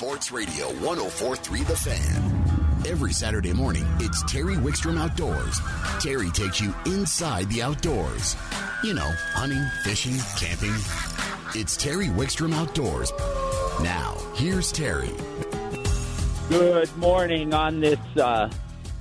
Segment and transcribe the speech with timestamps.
[0.00, 2.86] Sports Radio 1043 The Fan.
[2.90, 5.60] Every Saturday morning, it's Terry Wickstrom Outdoors.
[6.02, 8.34] Terry takes you inside the outdoors.
[8.82, 10.72] You know, hunting, fishing, camping.
[11.54, 13.12] It's Terry Wickstrom Outdoors.
[13.82, 15.10] Now, here's Terry.
[16.48, 18.00] Good morning on this.
[18.16, 18.50] Uh,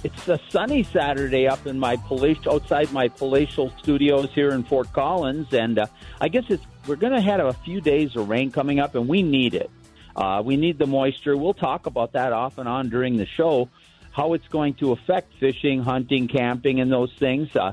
[0.04, 4.91] it's a sunny Saturday up in my palatial, outside my palatial studios here in Fort
[4.91, 5.86] Collins, and uh,
[6.20, 9.07] I guess it's we're going to have a few days of rain coming up, and
[9.07, 9.71] we need it.
[10.20, 11.38] Uh, we need the moisture.
[11.38, 13.70] We'll talk about that off and on during the show,
[14.12, 17.55] how it's going to affect fishing, hunting, camping, and those things.
[17.55, 17.72] Uh,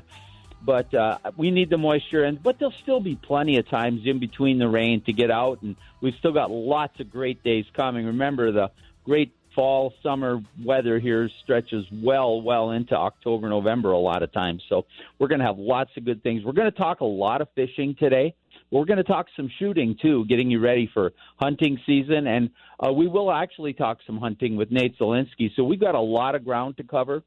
[0.63, 4.21] but uh, we need the moisture, and but there'll still be plenty of times in
[4.21, 8.07] between the rain to get out, and we've still got lots of great days coming.
[8.07, 8.71] Remember, the
[9.05, 14.63] great fall, summer weather here stretches well, well into October, November a lot of times.
[14.69, 14.87] So
[15.19, 16.45] we're going to have lots of good things.
[16.45, 18.35] We're going to talk a lot of fishing today.
[18.71, 22.51] We're going to talk some shooting too, getting you ready for hunting season, and
[22.85, 25.51] uh, we will actually talk some hunting with Nate Zelinsky.
[25.55, 27.23] So we've got a lot of ground to cover.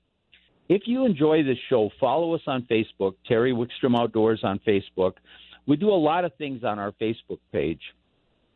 [0.67, 5.13] If you enjoy this show, follow us on Facebook, Terry Wickstrom Outdoors on Facebook.
[5.65, 7.81] We do a lot of things on our Facebook page.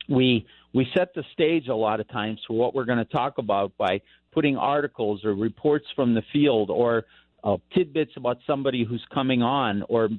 [0.10, 3.38] We we set the stage a lot of times for what we're going to talk
[3.38, 7.06] about by putting articles or reports from the field or
[7.44, 10.10] uh, tidbits about somebody who's coming on, or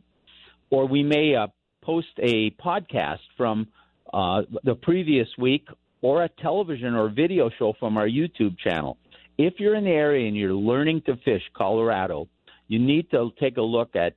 [0.70, 1.48] or we may uh,
[1.84, 3.68] post a podcast from
[4.12, 5.68] uh, the previous week
[6.00, 8.96] or a television or video show from our YouTube channel.
[9.38, 12.28] If you're in the area and you're learning to fish Colorado,
[12.68, 14.14] you need to take a look at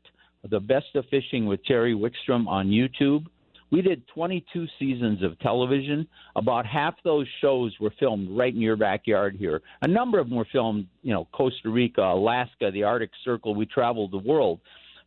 [0.49, 3.25] the best of fishing with Terry Wickstrom on YouTube.
[3.69, 6.07] We did 22 seasons of television.
[6.35, 9.61] About half those shows were filmed right in your backyard here.
[9.81, 13.55] A number of them were filmed, you know, Costa Rica, Alaska, the Arctic Circle.
[13.55, 14.61] We traveled the world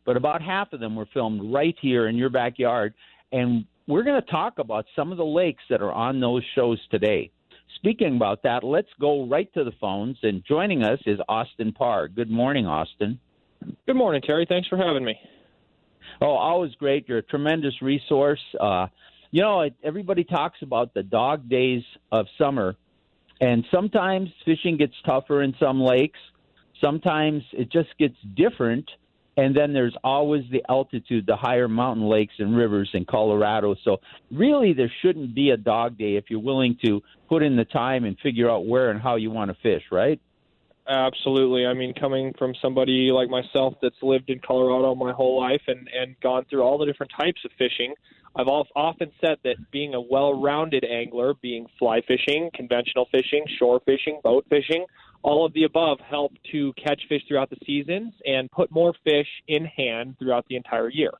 [0.05, 2.93] but about half of them were filmed right here in your backyard.
[3.31, 6.79] And we're going to talk about some of the lakes that are on those shows
[6.89, 7.31] today.
[7.75, 10.17] Speaking about that, let's go right to the phones.
[10.23, 12.07] And joining us is Austin Parr.
[12.07, 13.19] Good morning, Austin.
[13.85, 14.45] Good morning, Terry.
[14.47, 15.15] Thanks for having me.
[16.19, 17.07] Oh, always great.
[17.07, 18.39] You're a tremendous resource.
[18.59, 18.87] Uh,
[19.31, 22.75] you know, everybody talks about the dog days of summer,
[23.39, 26.19] and sometimes fishing gets tougher in some lakes.
[26.81, 28.89] Sometimes it just gets different
[29.37, 33.75] and then there's always the altitude, the higher mountain lakes and rivers in Colorado.
[33.83, 33.97] So
[34.29, 38.03] really, there shouldn't be a dog day if you're willing to put in the time
[38.03, 40.19] and figure out where and how you want to fish, right?
[40.87, 41.65] Absolutely.
[41.65, 45.87] I mean, coming from somebody like myself that's lived in Colorado my whole life and
[45.87, 47.93] and gone through all the different types of fishing,
[48.35, 54.21] I've often said that being a well-rounded angler, being fly fishing, conventional fishing, shore fishing,
[54.23, 54.85] boat fishing,
[55.21, 59.27] all of the above help to catch fish throughout the seasons and put more fish
[59.47, 61.11] in hand throughout the entire year.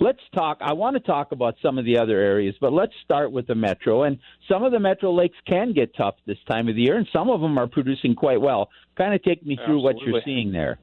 [0.00, 0.58] Let's talk.
[0.60, 3.54] I want to talk about some of the other areas, but let's start with the
[3.54, 4.02] metro.
[4.02, 4.18] And
[4.48, 7.30] some of the metro lakes can get tough this time of the year, and some
[7.30, 8.68] of them are producing quite well.
[8.96, 9.94] Kind of take me through Absolutely.
[9.94, 10.78] what you're seeing there.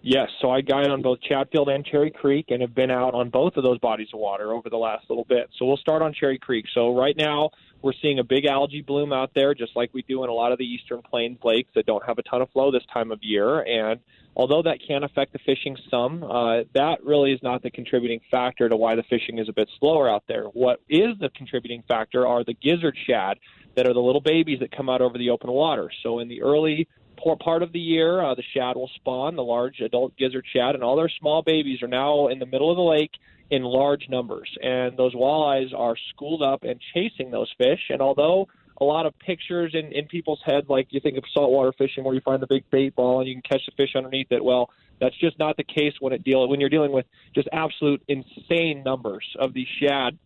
[0.00, 3.30] Yes, so I guide on both Chatfield and Cherry Creek and have been out on
[3.30, 5.50] both of those bodies of water over the last little bit.
[5.58, 6.66] So we'll start on Cherry Creek.
[6.72, 7.50] So right now
[7.82, 10.52] we're seeing a big algae bloom out there, just like we do in a lot
[10.52, 13.18] of the eastern plains lakes that don't have a ton of flow this time of
[13.22, 13.60] year.
[13.60, 13.98] And
[14.36, 18.68] although that can affect the fishing some, uh, that really is not the contributing factor
[18.68, 20.44] to why the fishing is a bit slower out there.
[20.44, 23.38] What is the contributing factor are the gizzard shad
[23.74, 25.90] that are the little babies that come out over the open water.
[26.02, 26.88] So in the early
[27.36, 30.84] part of the year, uh, the shad will spawn, the large adult gizzard shad, and
[30.84, 33.12] all their small babies are now in the middle of the lake
[33.50, 34.50] in large numbers.
[34.62, 37.80] And those walleyes are schooled up and chasing those fish.
[37.90, 38.48] And although
[38.80, 42.14] a lot of pictures in, in people's heads, like you think of saltwater fishing where
[42.14, 44.70] you find the big bait ball and you can catch the fish underneath it, well,
[45.00, 48.82] that's just not the case when it deal when you're dealing with just absolute insane
[48.84, 50.18] numbers of these shad.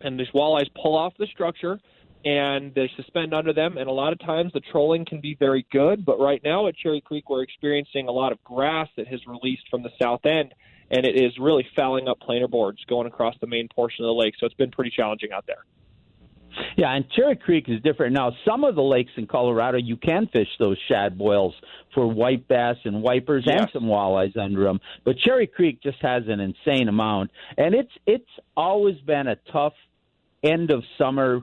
[0.00, 1.78] And these walleyes pull off the structure
[2.24, 3.76] and they suspend under them.
[3.76, 6.76] And a lot of times the trolling can be very good, but right now at
[6.76, 10.54] Cherry Creek we're experiencing a lot of grass that has released from the south end,
[10.90, 14.14] and it is really fouling up planer boards going across the main portion of the
[14.14, 14.34] lake.
[14.38, 15.64] So it's been pretty challenging out there.
[16.76, 18.14] Yeah, and Cherry Creek is different.
[18.14, 21.54] Now, some of the lakes in Colorado, you can fish those shad boils
[21.94, 23.60] for white bass and wipers yes.
[23.60, 24.80] and some walleyes under them.
[25.04, 29.74] But Cherry Creek just has an insane amount, and it's it's always been a tough
[30.42, 31.40] end of summer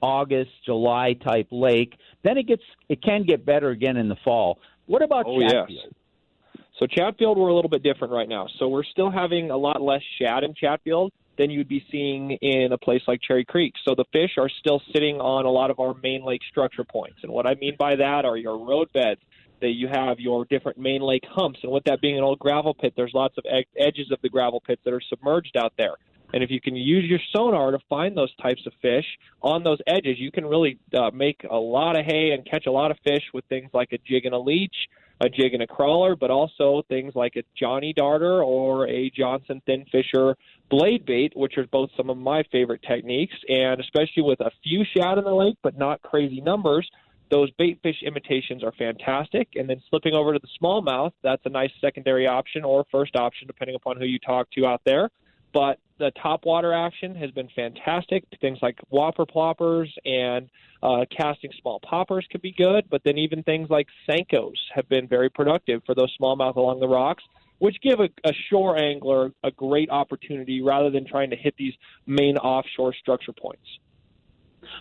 [0.00, 1.94] August, July type lake.
[2.22, 4.58] Then it gets it can get better again in the fall.
[4.86, 5.68] What about oh, Chatfield?
[5.68, 6.64] Yes.
[6.78, 8.46] So Chatfield we're a little bit different right now.
[8.58, 12.72] So we're still having a lot less shad in Chatfield than you'd be seeing in
[12.72, 13.74] a place like Cherry Creek.
[13.84, 17.18] So the fish are still sitting on a lot of our main lake structure points.
[17.22, 19.20] And what I mean by that are your road beds,
[19.60, 21.60] that you have your different main lake humps.
[21.62, 24.28] And with that being an old gravel pit, there's lots of ed- edges of the
[24.28, 25.96] gravel pits that are submerged out there
[26.32, 29.06] And if you can use your sonar to find those types of fish
[29.42, 32.72] on those edges, you can really uh, make a lot of hay and catch a
[32.72, 34.74] lot of fish with things like a jig and a leech,
[35.20, 39.60] a jig and a crawler, but also things like a Johnny Darter or a Johnson
[39.66, 40.36] Thin Fisher
[40.70, 43.34] blade bait, which are both some of my favorite techniques.
[43.48, 46.88] And especially with a few shad in the lake, but not crazy numbers,
[47.30, 49.48] those bait fish imitations are fantastic.
[49.56, 53.46] And then slipping over to the smallmouth, that's a nice secondary option or first option,
[53.46, 55.10] depending upon who you talk to out there.
[55.52, 58.24] But the top water action has been fantastic.
[58.40, 60.48] Things like whopper ploppers and
[60.82, 65.08] uh, casting small poppers could be good, but then even things like Senkos have been
[65.08, 67.22] very productive for those smallmouth along the rocks,
[67.58, 71.74] which give a, a shore angler a great opportunity rather than trying to hit these
[72.06, 73.66] main offshore structure points.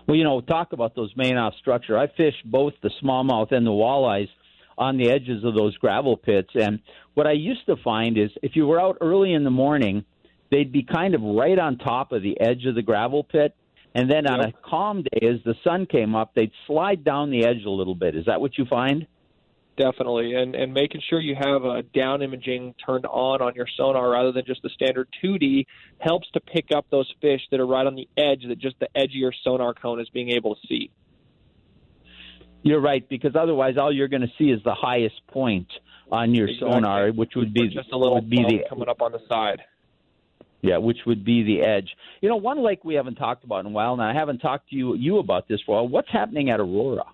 [0.08, 1.98] Well, you know, talk about those main off structure.
[1.98, 4.30] I fish both the smallmouth and the walleyes
[4.78, 6.80] on the edges of those gravel pits, and
[7.14, 10.06] what I used to find is if you were out early in the morning–
[10.52, 13.56] they'd be kind of right on top of the edge of the gravel pit.
[13.96, 17.46] And then on a calm day, as the sun came up, they'd slide down the
[17.46, 18.16] edge a little bit.
[18.16, 19.08] Is that what you find?
[19.78, 24.10] Definitely, and and making sure you have a down imaging turned on on your sonar
[24.10, 25.66] rather than just the standard 2D
[26.00, 28.90] helps to pick up those fish that are right on the edge that just the
[28.94, 30.92] edge of your sonar cone is being able to see.
[32.62, 35.70] You're right, because otherwise all you're going to see is the highest point
[36.12, 36.72] on your exactly.
[36.74, 39.62] sonar, which would be just a little be the, coming up on the side.
[40.62, 41.90] Yeah, which would be the edge.
[42.22, 44.70] You know, one lake we haven't talked about in a while, and I haven't talked
[44.70, 45.88] to you you about this for a while.
[45.88, 47.06] What's happening at Aurora?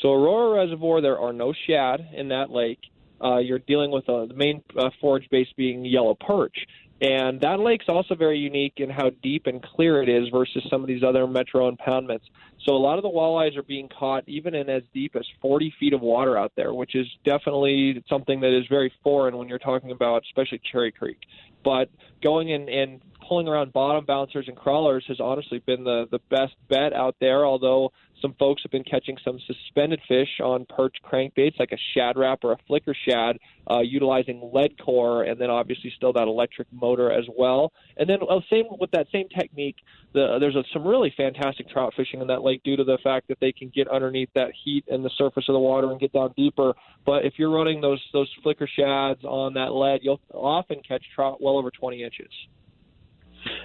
[0.00, 2.78] So Aurora Reservoir, there are no shad in that lake.
[3.22, 6.56] Uh, you're dealing with uh, the main uh, forage base being yellow perch.
[7.00, 10.80] And that lake's also very unique in how deep and clear it is versus some
[10.80, 12.22] of these other metro impoundments.
[12.64, 15.74] So a lot of the walleyes are being caught even in as deep as 40
[15.78, 19.58] feet of water out there, which is definitely something that is very foreign when you're
[19.58, 21.18] talking about, especially Cherry Creek.
[21.62, 21.90] But
[22.22, 26.54] going in and pulling around bottom bouncers and crawlers has honestly been the the best
[26.68, 27.44] bet out there.
[27.44, 27.92] Although
[28.22, 32.40] some folks have been catching some suspended fish on perch crankbaits like a Shad Rap
[32.44, 33.38] or a flicker shad,
[33.70, 37.72] uh, utilizing lead core, and then obviously still that electric motor as well.
[37.96, 39.76] And then uh, same with that same technique,
[40.12, 43.28] the, there's a, some really fantastic trout fishing in that lake due to the fact
[43.28, 46.12] that they can get underneath that heat and the surface of the water and get
[46.12, 46.74] down deeper.
[47.04, 51.42] But if you're running those those flicker shads on that lead, you'll often catch trout
[51.42, 52.30] well over 20 inches.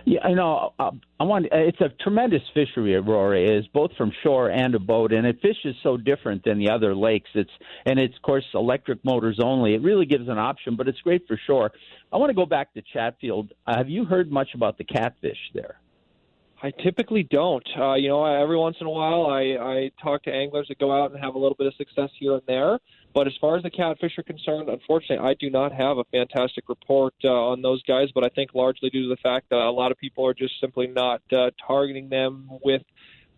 [0.06, 0.74] Yeah, I know.
[0.80, 1.48] Uh, I want.
[1.52, 2.96] It's a tremendous fishery.
[2.96, 6.70] Aurora is both from shore and a boat, and it fishes so different than the
[6.72, 7.30] other lakes.
[7.34, 7.52] It's
[7.86, 9.76] and it's of course electric motors only.
[9.76, 11.72] It really gives an option, but it's great for shore.
[12.12, 13.54] I want to go back to Chatfield.
[13.68, 15.78] Uh, have you heard much about the catfish there?
[16.64, 17.68] I typically don't.
[17.76, 20.92] Uh, you know, every once in a while, I, I talk to anglers that go
[20.92, 22.78] out and have a little bit of success here and there.
[23.16, 26.70] But as far as the catfish are concerned, unfortunately, I do not have a fantastic
[26.70, 28.10] report uh, on those guys.
[28.14, 30.54] But I think largely due to the fact that a lot of people are just
[30.62, 32.84] simply not uh, targeting them with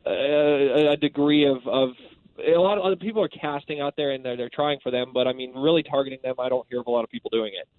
[0.05, 0.11] uh,
[0.91, 1.91] a degree of, of
[2.45, 5.11] a lot of other people are casting out there and they're, they're trying for them.
[5.13, 7.53] But I mean, really targeting them, I don't hear of a lot of people doing
[7.57, 7.69] it.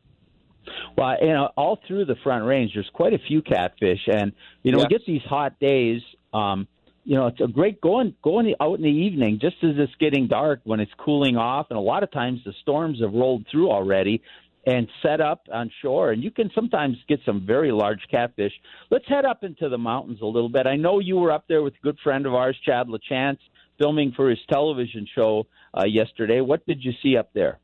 [0.97, 4.33] Well, you know, all through the Front Range, there's quite a few catfish, and
[4.63, 4.87] you know, yes.
[4.89, 6.03] we get these hot days.
[6.33, 6.69] Um,
[7.05, 10.29] you know, it's a great going going out in the evening, just as it's getting
[10.29, 13.71] dark when it's cooling off, and a lot of times the storms have rolled through
[13.71, 14.23] already
[14.67, 18.53] and set up on shore, and you can sometimes get some very large catfish.
[18.91, 20.67] Let's head up into the mountains a little bit.
[20.67, 23.39] I know you were up there with a good friend of ours, Chad LaChance,
[23.79, 26.41] filming for his television show uh, yesterday.
[26.41, 27.59] What did you see up there?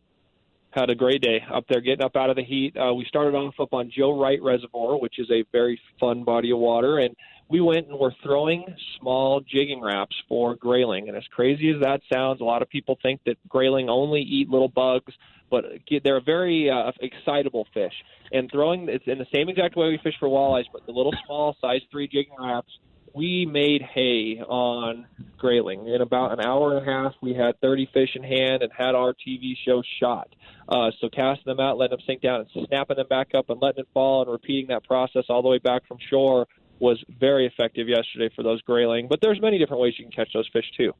[0.72, 2.76] Had a great day up there getting up out of the heat.
[2.76, 6.52] Uh, we started off up on Joe Wright Reservoir, which is a very fun body
[6.52, 7.14] of water, and
[7.48, 8.64] we went and were throwing
[9.00, 11.08] small jigging Raps for grayling.
[11.08, 14.48] And as crazy as that sounds, a lot of people think that grayling only eat
[14.48, 15.12] little bugs,
[15.50, 15.64] but
[16.04, 17.94] they're a very uh, excitable fish.
[18.30, 21.14] And throwing it's in the same exact way we fish for walleyes, but the little
[21.26, 22.78] small size three jigging Raps
[23.14, 25.06] we made hay on
[25.38, 25.88] grayling.
[25.88, 28.94] In about an hour and a half, we had 30 fish in hand and had
[28.94, 30.28] our TV show shot.
[30.68, 33.60] Uh, so casting them out, letting them sink down, and snapping them back up and
[33.60, 36.46] letting it fall and repeating that process all the way back from shore
[36.78, 39.06] was very effective yesterday for those grayling.
[39.08, 40.92] But there's many different ways you can catch those fish too.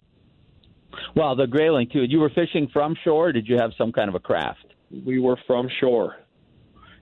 [1.15, 2.03] Well, the grayling too.
[2.03, 3.33] You were fishing from shore.
[3.33, 4.67] did you have some kind of a craft?
[5.07, 6.17] We were from shore.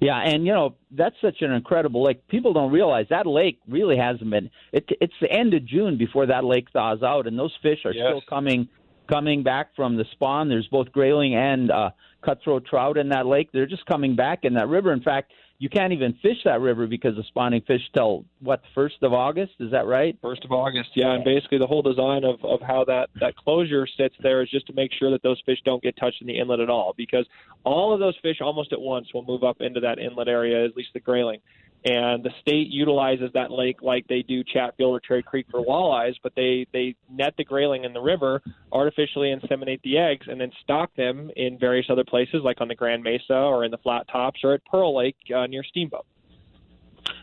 [0.00, 2.26] Yeah, and you know that's such an incredible lake.
[2.28, 4.50] People don't realize that lake really hasn't been.
[4.72, 7.92] It, it's the end of June before that lake thaws out, and those fish are
[7.92, 8.06] yes.
[8.06, 8.68] still coming
[9.08, 10.48] coming back from the spawn.
[10.48, 11.90] There's both grayling and uh,
[12.24, 13.50] cutthroat trout in that lake.
[13.52, 14.92] They're just coming back in that river.
[14.92, 18.96] In fact, you can't even fish that river because the spawning fish till what first
[19.02, 19.52] of August.
[19.58, 20.16] Is that right?
[20.22, 21.14] First of August, yeah.
[21.14, 24.66] And basically, the whole design of of how that that closure sits there is just
[24.68, 27.26] to make sure that those fish don't get touched in the inlet at all, because
[27.64, 30.76] all of those fish almost at once will move up into that inlet area, at
[30.76, 31.40] least the grayling.
[31.84, 36.14] And the state utilizes that lake like they do Chatfield or Cherry Creek for walleyes,
[36.22, 38.42] but they they net the grayling in the river,
[38.72, 42.74] artificially inseminate the eggs, and then stock them in various other places like on the
[42.74, 46.04] Grand Mesa or in the Flat Tops or at Pearl Lake uh, near Steamboat.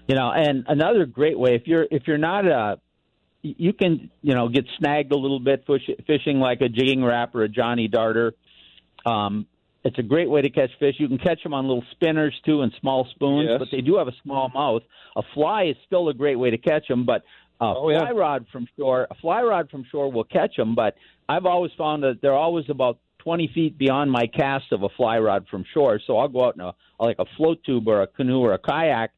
[0.08, 2.80] You know, and another great way if you're if you're not a
[3.42, 7.36] you can you know get snagged a little bit fish, fishing like a jigging Rap
[7.36, 8.34] or a Johnny Darter.
[9.06, 9.48] Um,
[9.86, 10.96] it's a great way to catch fish.
[10.98, 13.60] You can catch them on little spinners too and small spoons, yes.
[13.60, 14.82] but they do have a small mouth.
[15.16, 17.22] A fly is still a great way to catch them, but
[17.62, 18.10] a oh, fly yeah.
[18.10, 20.74] rod from shore, a fly rod from shore will catch them.
[20.74, 20.96] But
[21.30, 25.20] I've always found that they're always about 20 feet beyond my cast of a fly
[25.20, 26.00] rod from shore.
[26.06, 28.60] So I'll go out in a like a float tube or a canoe or a
[28.60, 29.12] kayak.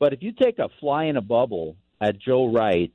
[0.00, 2.92] But if you take a fly in a bubble at Joe Wright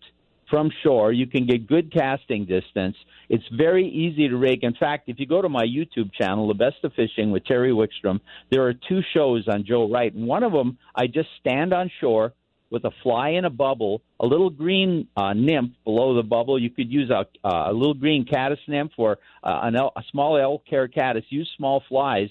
[0.49, 1.11] from shore.
[1.11, 2.95] You can get good casting distance.
[3.29, 4.63] It's very easy to rig.
[4.63, 7.71] In fact, if you go to my YouTube channel, The Best of Fishing with Terry
[7.71, 8.19] Wickstrom,
[8.51, 10.13] there are two shows on Joe Wright.
[10.13, 12.33] And one of them, I just stand on shore
[12.69, 16.59] with a fly in a bubble, a little green uh, nymph below the bubble.
[16.59, 20.01] You could use a, uh, a little green caddis nymph or uh, an El- a
[20.11, 21.23] small elk caddis.
[21.29, 22.29] Use small flies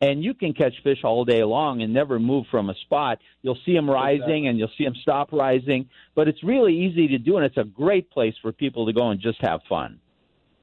[0.00, 3.18] and you can catch fish all day long and never move from a spot.
[3.42, 4.46] You'll see them rising exactly.
[4.46, 7.64] and you'll see them stop rising, but it's really easy to do, and it's a
[7.64, 10.00] great place for people to go and just have fun.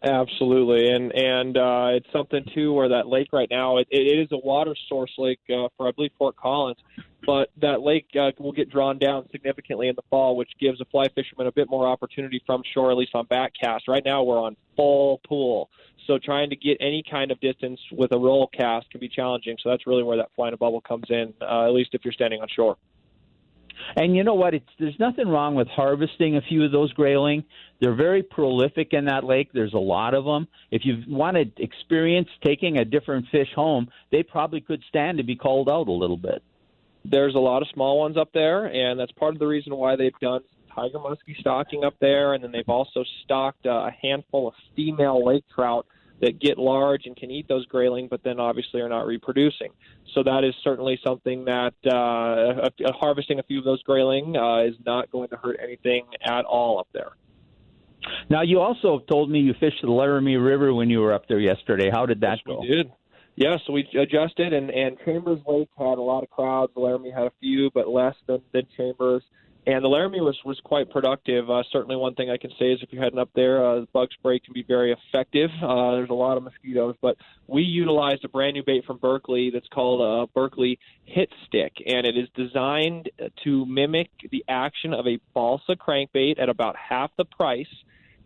[0.03, 4.27] Absolutely, and and uh, it's something too where that lake right now it, it is
[4.31, 6.77] a water source lake uh, for I believe Fort Collins,
[7.25, 10.85] but that lake uh, will get drawn down significantly in the fall, which gives a
[10.85, 13.87] fly fisherman a bit more opportunity from shore, at least on back cast.
[13.87, 15.69] Right now we're on full pool,
[16.07, 19.57] so trying to get any kind of distance with a roll cast can be challenging.
[19.61, 22.03] So that's really where that fly in a bubble comes in, uh, at least if
[22.03, 22.77] you're standing on shore.
[23.95, 24.53] And you know what?
[24.53, 27.43] It's there's nothing wrong with harvesting a few of those grayling.
[27.81, 29.49] They're very prolific in that lake.
[29.53, 30.47] There's a lot of them.
[30.71, 35.23] If you want to experience taking a different fish home, they probably could stand to
[35.23, 36.41] be called out a little bit.
[37.09, 39.95] There's a lot of small ones up there, and that's part of the reason why
[39.95, 40.41] they've done
[40.73, 45.25] tiger muskie stocking up there, and then they've also stocked uh, a handful of female
[45.25, 45.85] lake trout
[46.21, 49.71] that get large and can eat those grayling, but then obviously are not reproducing.
[50.13, 54.35] So that is certainly something that uh, a, a harvesting a few of those grayling
[54.37, 57.11] uh, is not going to hurt anything at all up there.
[58.29, 61.39] Now, you also told me you fished the Laramie River when you were up there
[61.39, 61.89] yesterday.
[61.91, 62.61] How did that yes, go?
[62.61, 62.91] We did.
[63.35, 66.71] Yeah, so we adjusted, and, and Chambers Lake had a lot of crowds.
[66.75, 69.23] Laramie had a few, but less than, than Chambers
[69.67, 71.49] and the Laramie was was quite productive.
[71.49, 74.09] Uh, certainly, one thing I can say is if you're heading up there, uh, bug
[74.13, 75.49] spray can be very effective.
[75.61, 79.49] Uh, there's a lot of mosquitoes, but we utilized a brand new bait from Berkley
[79.51, 83.09] that's called a Berkley Hit Stick, and it is designed
[83.43, 87.67] to mimic the action of a balsa crankbait at about half the price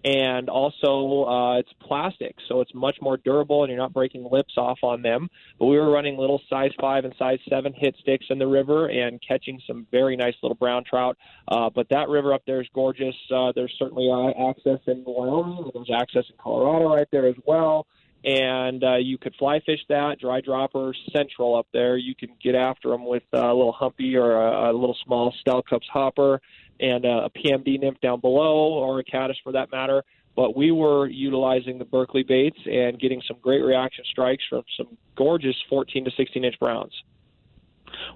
[0.05, 4.53] and also uh, it's plastic, so it's much more durable, and you're not breaking lips
[4.57, 5.29] off on them.
[5.59, 8.87] But we were running little size five and size seven hit sticks in the river
[8.87, 11.17] and catching some very nice little brown trout.
[11.47, 13.15] Uh, but that river up there is gorgeous.
[13.33, 17.85] Uh, there's certainly uh, access in Wyoming, there's access in Colorado right there as well.
[18.23, 21.95] And uh, you could fly fish that dry dropper central up there.
[21.95, 25.87] You can get after them with a little humpy or a, a little small Stalcup's
[25.91, 26.41] hopper
[26.79, 30.03] and uh, a PMD nymph down below, or a caddis for that matter.
[30.35, 34.97] But we were utilizing the Berkley baits and getting some great reaction strikes from some
[35.17, 36.93] gorgeous 14 to 16 inch browns.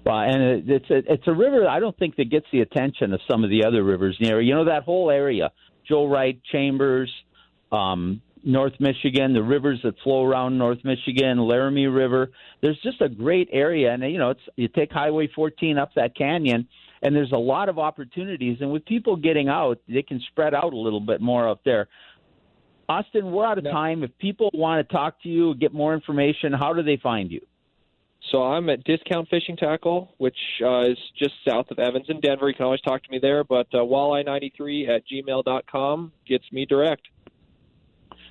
[0.06, 3.20] Well, and it's a it's a river I don't think that gets the attention of
[3.28, 4.40] some of the other rivers near.
[4.40, 5.50] You know that whole area,
[5.86, 7.12] Joe Wright, Chambers,
[7.72, 12.30] um, North Michigan, the rivers that flow around North Michigan, Laramie River.
[12.62, 16.16] There's just a great area, and you know it's you take Highway 14 up that
[16.16, 16.68] canyon
[17.04, 18.58] and there's a lot of opportunities.
[18.60, 21.86] And with people getting out, they can spread out a little bit more up there.
[22.88, 24.02] Austin, we're out of time.
[24.02, 27.40] If people want to talk to you, get more information, how do they find you?
[28.32, 32.48] So I'm at Discount Fishing Tackle, which uh, is just south of Evans in Denver.
[32.48, 37.02] You can always talk to me there, but uh, walleye93 at gmail.com gets me direct.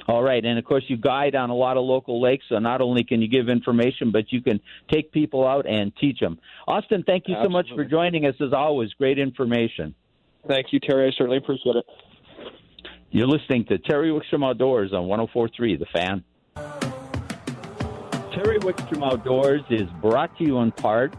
[0.08, 2.82] All right, and of course you guide on a lot of local lakes, so not
[2.82, 4.60] only can you give information, but you can
[4.92, 6.40] take people out and teach them.
[6.68, 7.70] Austin, thank you Absolutely.
[7.70, 8.92] so much for joining us as always.
[8.94, 9.96] Great information.
[10.48, 11.08] Thank you, Terry.
[11.08, 11.86] I certainly appreciate it.
[13.12, 16.24] You're listening to Terry Wickstrom Outdoors on 104.3 The Fan.
[18.34, 21.14] Terry Wickstrom Outdoors is brought to you in part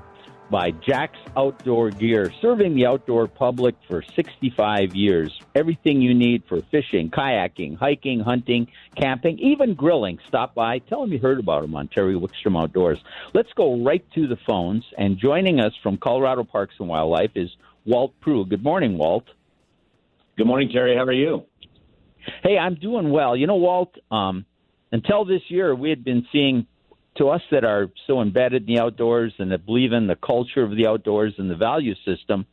[0.50, 5.32] by Jack's Outdoor Gear, serving the outdoor public for 65 years.
[5.54, 10.18] Everything you need for fishing, kayaking, hiking, hunting, camping, even grilling.
[10.28, 12.98] Stop by, tell them you heard about them on Terry Wickstrom Outdoors.
[13.32, 14.84] Let's go right to the phones.
[14.98, 17.50] And joining us from Colorado Parks and Wildlife is
[17.84, 18.44] Walt Prue.
[18.44, 19.24] Good morning, Walt.
[20.36, 20.96] Good morning, Terry.
[20.96, 21.44] How are you?
[22.42, 23.36] Hey, I'm doing well.
[23.36, 24.46] You know, Walt, um,
[24.92, 26.66] until this year, we had been seeing
[27.16, 30.62] to us that are so embedded in the outdoors and that believe in the culture
[30.62, 32.46] of the outdoors and the value system,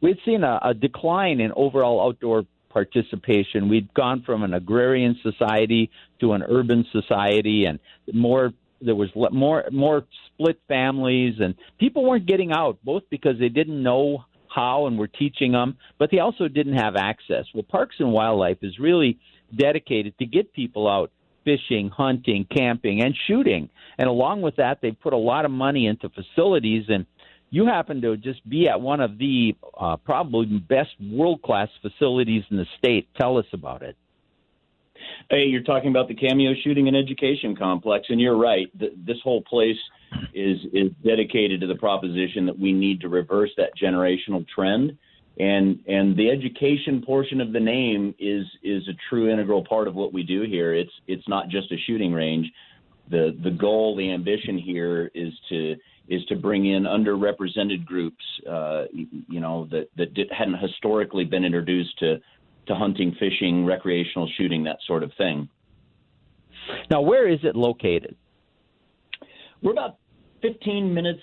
[0.00, 3.68] we've seen a, a decline in overall outdoor participation.
[3.68, 7.78] We've gone from an agrarian society to an urban society, and
[8.12, 13.48] more there was more more split families, and people weren't getting out both because they
[13.48, 17.44] didn't know how and we're teaching them, but they also didn't have access.
[17.54, 19.18] Well, Parks and Wildlife is really
[19.54, 21.10] dedicated to get people out
[21.48, 23.70] fishing, hunting, camping, and shooting.
[23.96, 26.84] And along with that, they put a lot of money into facilities.
[26.88, 27.06] And
[27.48, 32.44] you happen to just be at one of the uh, probably best world class facilities
[32.50, 33.08] in the state.
[33.18, 33.96] Tell us about it.
[35.30, 38.66] Hey, you're talking about the Cameo Shooting and Education Complex, and you're right.
[38.78, 39.76] This whole place
[40.34, 44.98] is is dedicated to the proposition that we need to reverse that generational trend,
[45.38, 49.94] and and the education portion of the name is is a true integral part of
[49.94, 50.74] what we do here.
[50.74, 52.50] It's it's not just a shooting range.
[53.10, 55.76] The the goal, the ambition here is to
[56.08, 61.96] is to bring in underrepresented groups, uh, you know, that that hadn't historically been introduced
[62.00, 62.18] to
[62.66, 65.48] to hunting, fishing, recreational shooting, that sort of thing.
[66.90, 68.16] Now, where is it located?
[69.62, 69.96] We're about
[70.42, 71.22] 15 minutes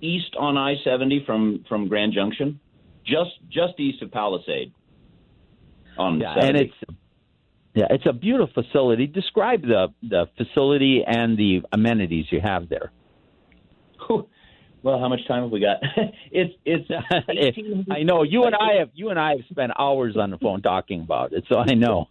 [0.00, 2.58] east on I-70 from from Grand Junction,
[3.04, 4.72] just just east of Palisade.
[5.98, 6.48] On yeah, 70.
[6.48, 6.98] and it's
[7.74, 9.06] yeah, it's a beautiful facility.
[9.06, 12.92] Describe the the facility and the amenities you have there.
[14.82, 15.78] Well, how much time have we got?
[16.32, 16.88] it's it's.
[17.90, 20.60] I know you and I have you and I have spent hours on the phone
[20.60, 22.08] talking about it, so I know.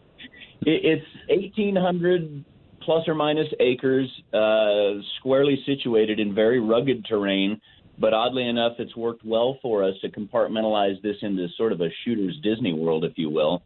[0.60, 2.44] it's eighteen hundred
[2.82, 7.60] plus or minus acres, uh, squarely situated in very rugged terrain.
[7.98, 11.88] But oddly enough, it's worked well for us to compartmentalize this into sort of a
[12.04, 13.62] shooter's Disney World, if you will.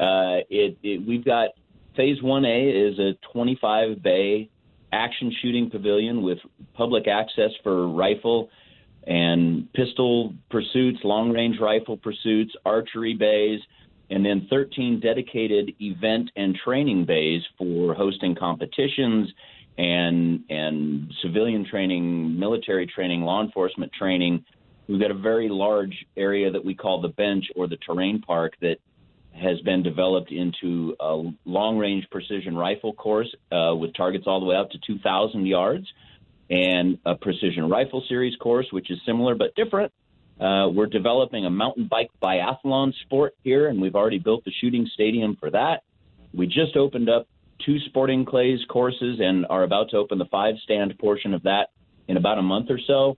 [0.00, 1.50] Uh, it, it we've got
[1.96, 4.50] phase one A is a 25 bay
[4.92, 6.38] action shooting pavilion with
[6.74, 8.50] public access for rifle
[9.06, 13.60] and pistol pursuits, long range rifle pursuits, archery bays,
[14.10, 19.28] and then 13 dedicated event and training bays for hosting competitions
[19.78, 24.44] and and civilian training, military training, law enforcement training.
[24.88, 28.54] We've got a very large area that we call the bench or the terrain park
[28.60, 28.76] that
[29.32, 34.46] has been developed into a long range precision rifle course uh, with targets all the
[34.46, 35.86] way up to 2,000 yards,
[36.48, 39.92] and a precision rifle series course, which is similar but different.
[40.40, 44.88] Uh, we're developing a mountain bike biathlon sport here, and we've already built the shooting
[44.94, 45.82] stadium for that.
[46.34, 47.26] We just opened up
[47.64, 51.70] two sporting clays courses and are about to open the five stand portion of that
[52.08, 53.16] in about a month or so.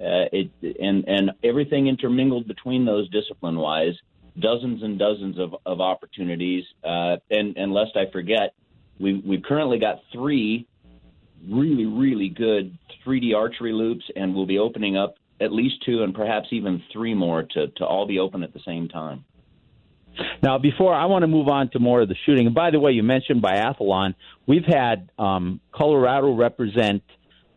[0.00, 3.94] Uh, it, and, and everything intermingled between those discipline wise
[4.38, 6.64] dozens and dozens of, of opportunities.
[6.84, 8.54] Uh, and, and lest I forget,
[9.00, 10.66] we, we've currently got three
[11.48, 16.14] really, really good 3D archery loops, and we'll be opening up at least two and
[16.14, 19.24] perhaps even three more to, to all be open at the same time.
[20.42, 22.80] Now, before I want to move on to more of the shooting, and by the
[22.80, 24.14] way, you mentioned biathlon.
[24.46, 27.02] We've had um, Colorado represent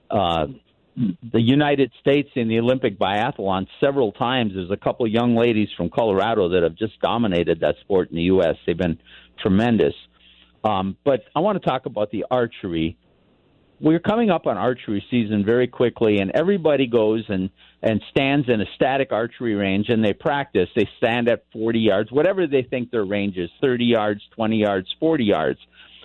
[0.09, 0.47] uh,
[0.95, 4.53] the United States in the Olympic biathlon several times.
[4.55, 8.17] There's a couple of young ladies from Colorado that have just dominated that sport in
[8.17, 8.55] the U.S.
[8.65, 8.99] They've been
[9.41, 9.93] tremendous.
[10.63, 12.97] Um, but I want to talk about the archery.
[13.81, 17.49] We're coming up on archery season very quickly, and everybody goes and,
[17.81, 20.69] and stands in a static archery range and they practice.
[20.75, 24.87] They stand at 40 yards, whatever they think their range is 30 yards, 20 yards,
[24.99, 25.59] 40 yards.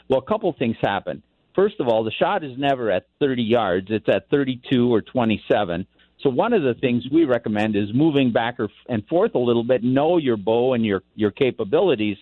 [0.08, 1.22] Well, a couple things happen
[1.56, 5.86] First of all, the shot is never at 30 yards, it's at 32 or 27.
[6.22, 9.64] So one of the things we recommend is moving back or, and forth a little
[9.64, 12.18] bit, know your bow and your your capabilities,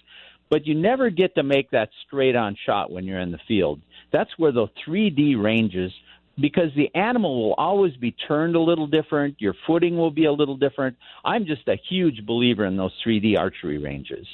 [0.51, 3.81] but you never get to make that straight on shot when you're in the field.
[4.15, 5.93] That's where the 3D ranges
[6.41, 10.33] because the animal will always be turned a little different, your footing will be a
[10.33, 10.97] little different.
[11.25, 14.27] I'm just a huge believer in those 3D archery ranges.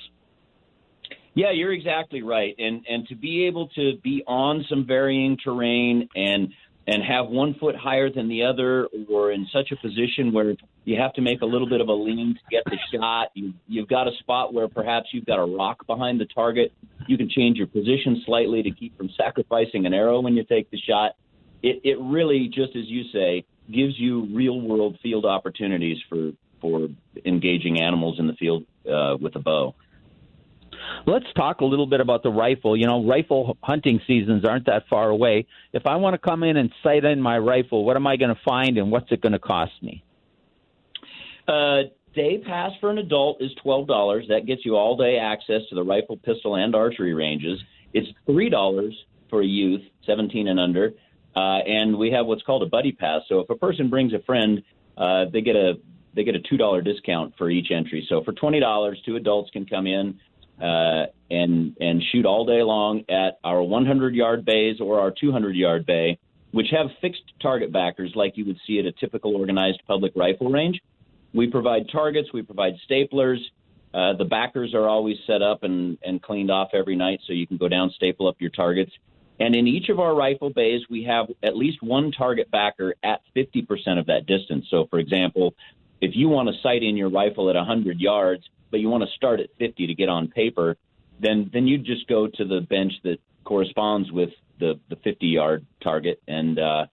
[1.33, 2.55] Yeah, you're exactly right.
[2.59, 6.49] And and to be able to be on some varying terrain and
[6.91, 11.01] and have one foot higher than the other or in such a position where you
[11.01, 13.29] have to make a little bit of a lean to get the shot.
[13.35, 16.73] You you've got a spot where perhaps you've got a rock behind the target.
[17.07, 20.69] You can change your position slightly to keep from sacrificing an arrow when you take
[20.73, 21.13] the shot.
[21.63, 26.89] It it really just as you say gives you real world field opportunities for for
[27.25, 29.77] engaging animals in the field uh, with a bow.
[31.07, 32.77] Let's talk a little bit about the rifle.
[32.77, 35.47] You know, rifle hunting seasons aren't that far away.
[35.73, 38.35] If I want to come in and sight in my rifle, what am I going
[38.35, 40.05] to find and what's it going to cost me?
[41.49, 41.83] Uh,
[42.15, 44.27] day pass for an adult is twelve dollars.
[44.29, 47.59] That gets you all day access to the rifle, pistol, and archery ranges.
[47.93, 48.95] It's three dollars
[49.29, 50.93] for a youth, seventeen and under.
[51.37, 53.23] uh, and we have what's called a buddy pass.
[53.29, 54.63] So if a person brings a friend,
[54.97, 55.75] uh, they get a
[56.15, 58.05] they get a two dollar discount for each entry.
[58.09, 60.19] So for twenty dollars, two adults can come in
[60.61, 65.57] uh, and and shoot all day long at our 100 yard bays or our 200
[65.57, 66.19] yard bay,
[66.53, 70.51] which have fixed target backers like you would see at a typical organized public rifle
[70.51, 70.81] range.
[71.33, 73.39] We provide targets, we provide staplers.
[73.93, 77.47] Uh, the backers are always set up and, and cleaned off every night so you
[77.47, 78.93] can go down, staple up your targets.
[79.41, 83.23] And in each of our rifle bays, we have at least one target backer at
[83.35, 84.67] 50% of that distance.
[84.71, 85.55] So, for example,
[86.01, 89.11] if you want to sight in your rifle at 100 yards, but you want to
[89.17, 90.77] start at 50 to get on paper,
[91.19, 95.67] then then you just go to the bench that corresponds with the the 50 yard
[95.83, 96.87] target and uh,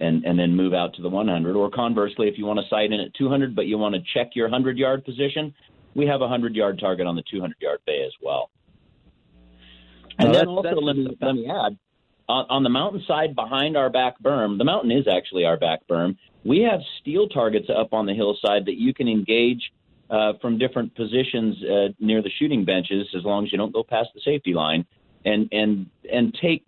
[0.00, 1.56] and and then move out to the 100.
[1.56, 4.32] Or conversely, if you want to sight in at 200 but you want to check
[4.34, 5.54] your 100 yard position,
[5.94, 8.50] we have a 100 yard target on the 200 yard bay as well.
[10.18, 11.78] And then also, let me, let me add,
[12.28, 16.16] on, on the mountainside behind our back berm, the mountain is actually our back berm.
[16.44, 19.72] We have steel targets up on the hillside that you can engage
[20.10, 23.82] uh, from different positions uh, near the shooting benches, as long as you don't go
[23.82, 24.84] past the safety line,
[25.24, 26.64] and and and take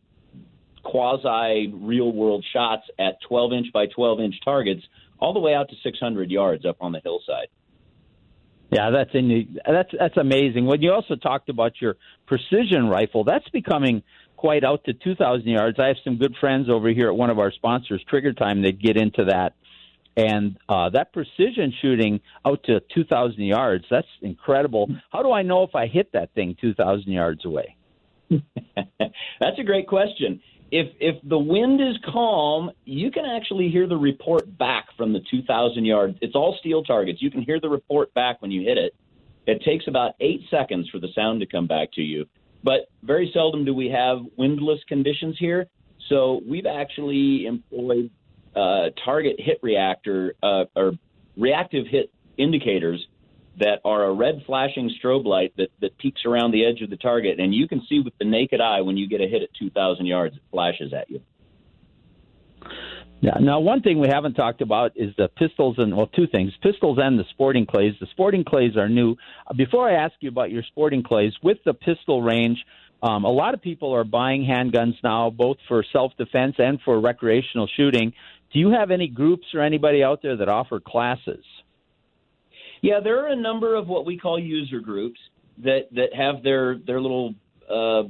[0.83, 4.83] quasi real world shots at 12 inch by 12 inch targets
[5.19, 7.49] all the way out to 600 yards up on the hillside.
[8.71, 10.67] Yeah, that's in, that's that's amazing.
[10.67, 14.03] When you also talked about your precision rifle, that's becoming
[14.37, 15.79] quite out to 2,000 yards.
[15.79, 18.79] I have some good friends over here at one of our sponsors, Trigger Time, that
[18.79, 19.55] get into that.
[20.17, 24.89] And uh, that precision shooting out to 2,000 yards, that's incredible.
[25.11, 27.77] How do I know if I hit that thing 2,000 yards away?
[28.31, 30.41] that's a great question.
[30.71, 35.21] If if the wind is calm, you can actually hear the report back from the
[35.31, 36.17] 2,000 yards.
[36.21, 37.21] It's all steel targets.
[37.21, 38.95] You can hear the report back when you hit it.
[39.47, 42.25] It takes about eight seconds for the sound to come back to you.
[42.63, 45.67] But very seldom do we have windless conditions here.
[46.09, 48.11] So we've actually employed
[48.57, 50.93] uh, target hit reactor uh, or
[51.37, 53.07] reactive hit indicators
[53.59, 56.97] that are a red flashing strobe light that, that peeks around the edge of the
[56.97, 59.49] target, and you can see with the naked eye when you get a hit at
[59.59, 61.21] 2,000 yards, it flashes at you.
[63.21, 63.39] Yeah.
[63.41, 66.99] Now, one thing we haven't talked about is the pistols and well, two things: pistols
[67.01, 67.95] and the sporting clays.
[67.99, 69.17] The sporting clays are new.
[69.57, 72.59] Before I ask you about your sporting clays, with the pistol range,
[73.03, 77.67] um, a lot of people are buying handguns now, both for self-defense and for recreational
[77.77, 78.13] shooting.
[78.55, 81.45] Do you have any groups or anybody out there that offer classes?
[82.83, 85.19] Yeah, there are a number of what we call user groups
[85.59, 87.35] that that have their their little
[87.69, 88.05] uh,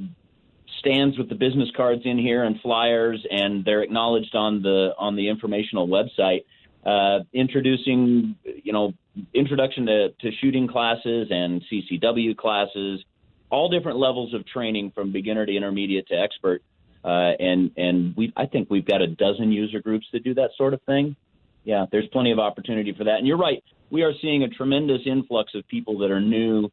[0.80, 5.16] stands with the business cards in here and flyers, and they're acknowledged on the on
[5.16, 6.44] the informational website,
[6.84, 8.92] uh, introducing you know
[9.32, 13.02] introduction to, to shooting classes and CCW classes,
[13.48, 16.62] all different levels of training from beginner to intermediate to expert.
[17.04, 20.50] Uh, and and we I think we've got a dozen user groups that do that
[20.56, 21.16] sort of thing.
[21.64, 23.18] Yeah, there's plenty of opportunity for that.
[23.18, 26.70] And you're right, we are seeing a tremendous influx of people that are new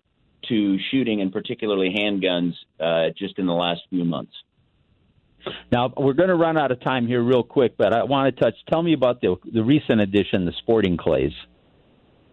[0.49, 4.33] to shooting and particularly handguns uh, just in the last few months.
[5.71, 8.41] Now we're going to run out of time here real quick, but I want to
[8.41, 8.55] touch.
[8.69, 11.31] Tell me about the the recent addition, the sporting clays.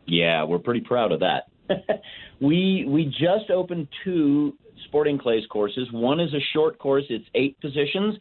[0.07, 1.49] Yeah, we're pretty proud of that.
[2.41, 4.55] we we just opened two
[4.87, 5.89] sporting clays courses.
[5.93, 8.17] One is a short course; it's eight positions,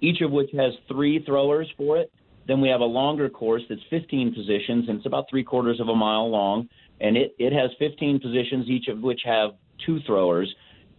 [0.00, 2.12] each of which has three throwers for it.
[2.46, 5.88] Then we have a longer course that's 15 positions, and it's about three quarters of
[5.88, 6.68] a mile long
[7.00, 9.50] and it, it has 15 positions, each of which have
[9.84, 10.52] two throwers.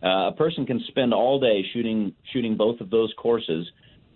[0.04, 3.66] Uh, a person can spend all day shooting shooting both of those courses,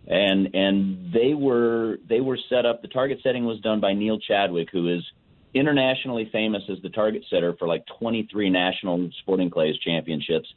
[0.07, 2.81] and and they were they were set up.
[2.81, 5.03] The target setting was done by Neil Chadwick, who is
[5.53, 10.47] internationally famous as the target setter for like 23 national sporting clays championships.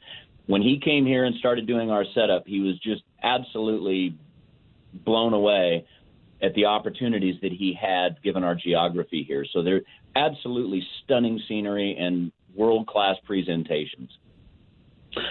[0.46, 4.16] When he came here and started doing our setup, he was just absolutely
[4.92, 5.86] blown away
[6.42, 9.46] at the opportunities that he had given our geography here.
[9.52, 9.82] So they're
[10.16, 14.10] absolutely stunning scenery and world class presentations.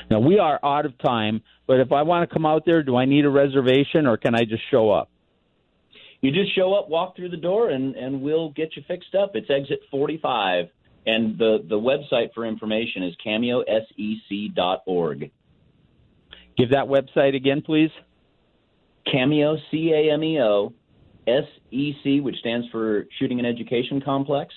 [0.10, 2.96] Now we are out of time, but if I want to come out there, do
[2.96, 5.11] I need a reservation or can I just show up?
[6.22, 9.32] You just show up, walk through the door, and, and we'll get you fixed up.
[9.34, 10.66] It's exit 45,
[11.08, 15.32] and the, the website for information is cameosec.org.
[16.58, 17.90] Give that website again, please.
[19.12, 20.74] Cameo, C A M E O,
[21.26, 24.54] SEC, which stands for Shooting and Education Complex,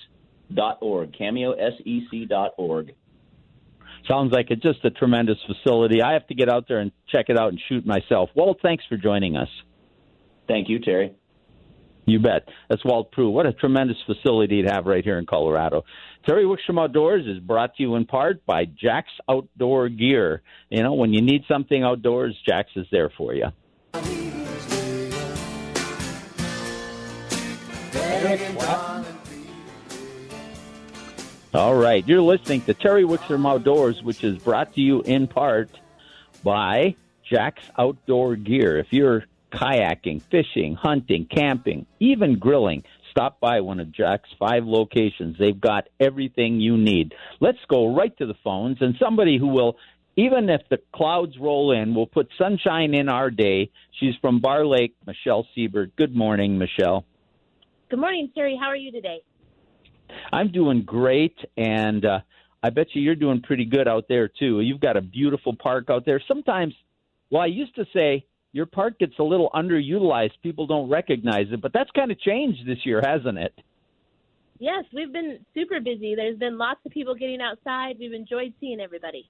[0.53, 2.93] dot org, cameosec dot org.
[4.07, 6.03] Sounds like it's just a tremendous facility.
[6.03, 8.29] I have to get out there and check it out and shoot myself.
[8.35, 9.49] Well, thanks for joining us.
[10.47, 11.15] Thank you, Terry.
[12.05, 12.47] You bet.
[12.69, 13.29] That's Walt Prue.
[13.29, 15.85] What a tremendous facility to have right here in Colorado.
[16.25, 20.41] Terry Wickstrom Outdoors is brought to you in part by Jack's Outdoor Gear.
[20.69, 23.47] You know, when you need something outdoors, Jack's is there for you.
[31.53, 35.69] All right, you're listening to Terry Wickstrom Outdoors, which is brought to you in part
[36.43, 38.77] by Jack's Outdoor Gear.
[38.77, 45.37] If you're kayaking, fishing, hunting, camping, even grilling, stop by one of Jack's five locations.
[45.39, 47.13] They've got everything you need.
[47.39, 49.77] Let's go right to the phones and somebody who will,
[50.17, 53.71] even if the clouds roll in, will put sunshine in our day.
[53.99, 55.95] She's from Barr Lake, Michelle Siebert.
[55.95, 57.05] Good morning, Michelle.
[57.89, 58.57] Good morning, Terry.
[58.59, 59.21] How are you today?
[60.31, 62.19] I'm doing great, and uh,
[62.61, 64.61] I bet you you're doing pretty good out there too.
[64.61, 66.21] You've got a beautiful park out there.
[66.27, 66.73] Sometimes,
[67.29, 70.31] well, I used to say your park gets a little underutilized.
[70.41, 73.53] People don't recognize it, but that's kind of changed this year, hasn't it?
[74.59, 76.15] Yes, we've been super busy.
[76.15, 77.97] There's been lots of people getting outside.
[77.99, 79.29] We've enjoyed seeing everybody.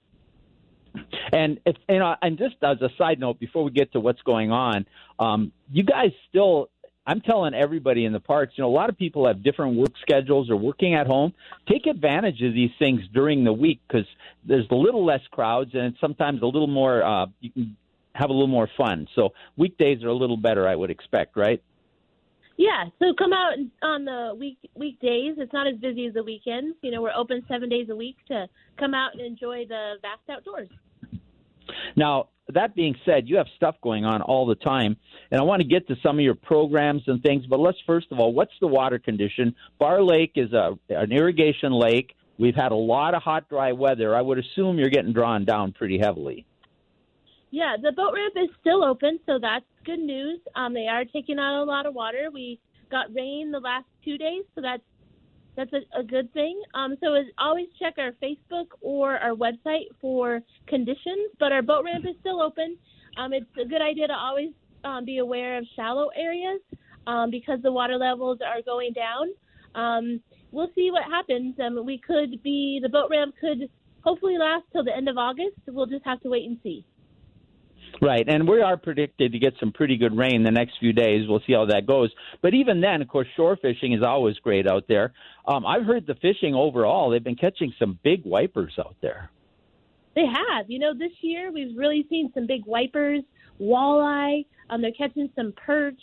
[1.32, 4.22] And it's you know, and just as a side note, before we get to what's
[4.22, 4.86] going on,
[5.18, 6.70] um, you guys still.
[7.08, 9.92] I'm telling everybody in the parks, you know, a lot of people have different work
[10.02, 11.34] schedules or working at home.
[11.68, 14.08] Take advantage of these things during the week because
[14.44, 17.04] there's a little less crowds and it's sometimes a little more.
[17.04, 17.76] Uh, you can
[18.16, 19.06] have a little more fun.
[19.14, 21.62] So weekdays are a little better, I would expect, right?
[22.56, 23.52] Yeah, so come out
[23.82, 25.34] on the week weekdays.
[25.36, 26.76] It's not as busy as the weekends.
[26.82, 28.46] You know, we're open seven days a week to
[28.78, 30.68] come out and enjoy the vast outdoors.
[31.96, 34.96] Now, that being said, you have stuff going on all the time,
[35.30, 37.44] and I want to get to some of your programs and things.
[37.46, 39.54] But let's first of all, what's the water condition?
[39.78, 42.14] Barr Lake is a an irrigation lake.
[42.38, 44.14] We've had a lot of hot, dry weather.
[44.14, 46.46] I would assume you're getting drawn down pretty heavily.
[47.56, 50.40] Yeah, the boat ramp is still open, so that's good news.
[50.56, 52.28] Um, they are taking out a lot of water.
[52.30, 54.82] We got rain the last two days, so that's
[55.56, 56.60] that's a, a good thing.
[56.74, 61.32] Um, so as always check our Facebook or our website for conditions.
[61.40, 62.76] But our boat ramp is still open.
[63.16, 64.50] Um, it's a good idea to always
[64.84, 66.60] um, be aware of shallow areas
[67.06, 69.28] um, because the water levels are going down.
[69.74, 70.20] Um,
[70.52, 71.54] we'll see what happens.
[71.82, 73.70] We could be the boat ramp could
[74.02, 75.56] hopefully last till the end of August.
[75.66, 76.84] We'll just have to wait and see.
[78.00, 81.26] Right, and we are predicted to get some pretty good rain the next few days.
[81.26, 82.10] We'll see how that goes.
[82.42, 85.14] But even then, of course, shore fishing is always great out there.
[85.46, 89.30] Um, I've heard the fishing overall; they've been catching some big wipers out there.
[90.14, 90.68] They have.
[90.68, 93.22] You know, this year we've really seen some big wipers,
[93.60, 94.44] walleye.
[94.68, 96.00] Um, they're catching some perch.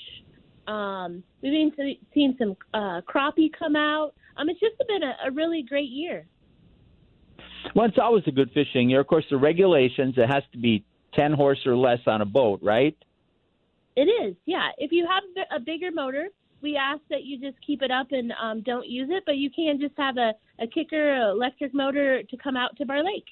[0.68, 4.14] Um, we've been seen some uh, crappie come out.
[4.38, 6.26] Um, it's just been a, a really great year.
[7.76, 9.02] Well, it's always a good fishing year.
[9.02, 12.60] Of course, the regulations it has to be 10 horse or less on a boat,
[12.62, 12.96] right?
[13.96, 14.70] It is, yeah.
[14.78, 15.24] If you have
[15.56, 16.28] a bigger motor,
[16.62, 19.50] we ask that you just keep it up and um, don't use it, but you
[19.52, 23.26] can just have a, a kicker, electric motor to come out to Barr Lake.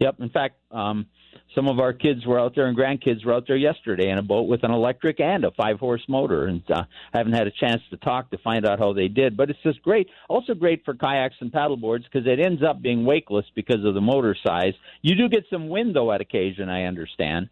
[0.00, 0.16] Yep.
[0.20, 1.06] In fact, um,
[1.54, 4.22] some of our kids were out there and grandkids were out there yesterday in a
[4.22, 6.46] boat with an electric and a five horse motor.
[6.46, 9.36] And uh, I haven't had a chance to talk to find out how they did.
[9.36, 10.08] But it's just great.
[10.28, 13.94] Also great for kayaks and paddle boards because it ends up being wakeless because of
[13.94, 14.74] the motor size.
[15.02, 17.48] You do get some wind, though, at occasion, I understand.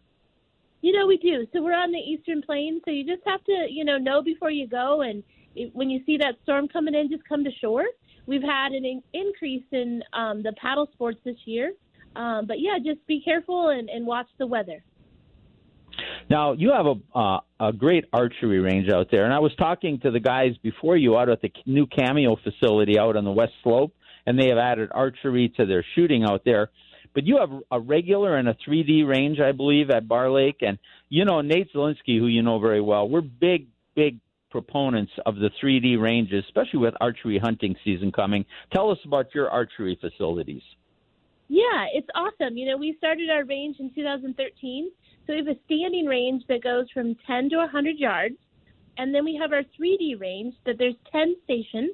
[0.81, 1.47] You know, we do.
[1.51, 2.81] So we're on the Eastern Plains.
[2.85, 5.01] So you just have to, you know, know before you go.
[5.01, 5.23] And
[5.73, 7.85] when you see that storm coming in, just come to shore.
[8.27, 11.73] We've had an in- increase in um, the paddle sports this year.
[12.15, 14.83] Um, but yeah, just be careful and, and watch the weather.
[16.29, 19.99] Now you have a uh, a great archery range out there, and I was talking
[20.01, 23.53] to the guys before you out at the new Cameo facility out on the West
[23.63, 23.93] Slope,
[24.25, 26.69] and they have added archery to their shooting out there.
[27.13, 30.77] But you have a regular and a 3D range, I believe, at Barr Lake, and
[31.09, 33.07] you know Nate Zelinsky, who you know very well.
[33.07, 34.19] We're big, big
[34.51, 38.45] proponents of the 3D ranges, especially with archery hunting season coming.
[38.73, 40.61] Tell us about your archery facilities.
[41.47, 42.57] Yeah, it's awesome.
[42.57, 44.91] You know, we started our range in 2013.
[45.25, 48.35] So we have a standing range that goes from 10 to 100 yards.
[48.97, 51.91] And then we have our 3D range that there's 10 stations.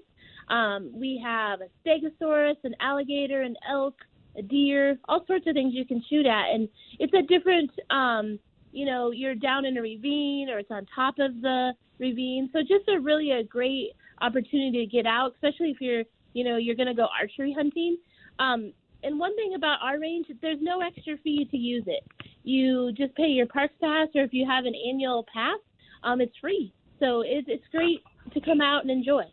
[0.49, 3.95] Um, we have a stegosaurus, an alligator, an elk,
[4.37, 6.53] a deer, all sorts of things you can shoot at.
[6.53, 8.39] And it's a different, um,
[8.71, 12.49] you know, you're down in a ravine or it's on top of the ravine.
[12.53, 16.57] So just a really a great opportunity to get out, especially if you're, you know,
[16.57, 17.97] you're going to go archery hunting.
[18.39, 22.03] Um, and one thing about our range, there's no extra fee to use it.
[22.43, 25.59] You just pay your parks pass, or if you have an annual pass,
[26.03, 26.73] um, it's free.
[26.99, 28.01] So it's it's great
[28.33, 29.23] to come out and enjoy.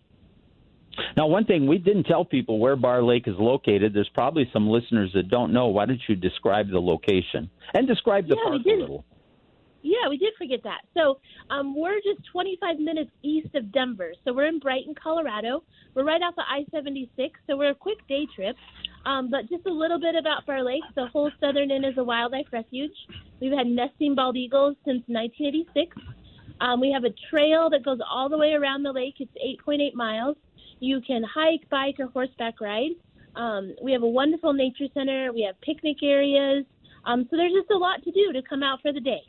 [1.16, 3.94] Now, one thing we didn't tell people where Barr Lake is located.
[3.94, 5.68] There's probably some listeners that don't know.
[5.68, 9.04] Why don't you describe the location and describe the yeah, park a little?
[9.82, 10.80] Yeah, we did forget that.
[10.94, 14.12] So um, we're just 25 minutes east of Denver.
[14.24, 15.62] So we're in Brighton, Colorado.
[15.94, 17.30] We're right off of I-76.
[17.46, 18.56] So we're a quick day trip.
[19.06, 20.82] Um, but just a little bit about Barr Lake.
[20.94, 22.92] The whole southern end is a wildlife refuge.
[23.40, 25.96] We've had nesting bald eagles since 1986.
[26.60, 29.14] Um, we have a trail that goes all the way around the lake.
[29.20, 29.32] It's
[29.66, 30.36] 8.8 miles.
[30.80, 32.92] You can hike, bike, or horseback ride.
[33.36, 35.32] Um, we have a wonderful nature center.
[35.32, 36.64] We have picnic areas.
[37.04, 39.22] Um, so there's just a lot to do to come out for the day.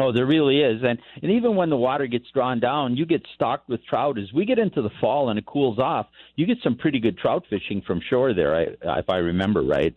[0.00, 3.22] Oh, there really is, and and even when the water gets drawn down, you get
[3.34, 4.18] stocked with trout.
[4.18, 7.18] As we get into the fall and it cools off, you get some pretty good
[7.18, 9.94] trout fishing from shore there, I, if I remember right.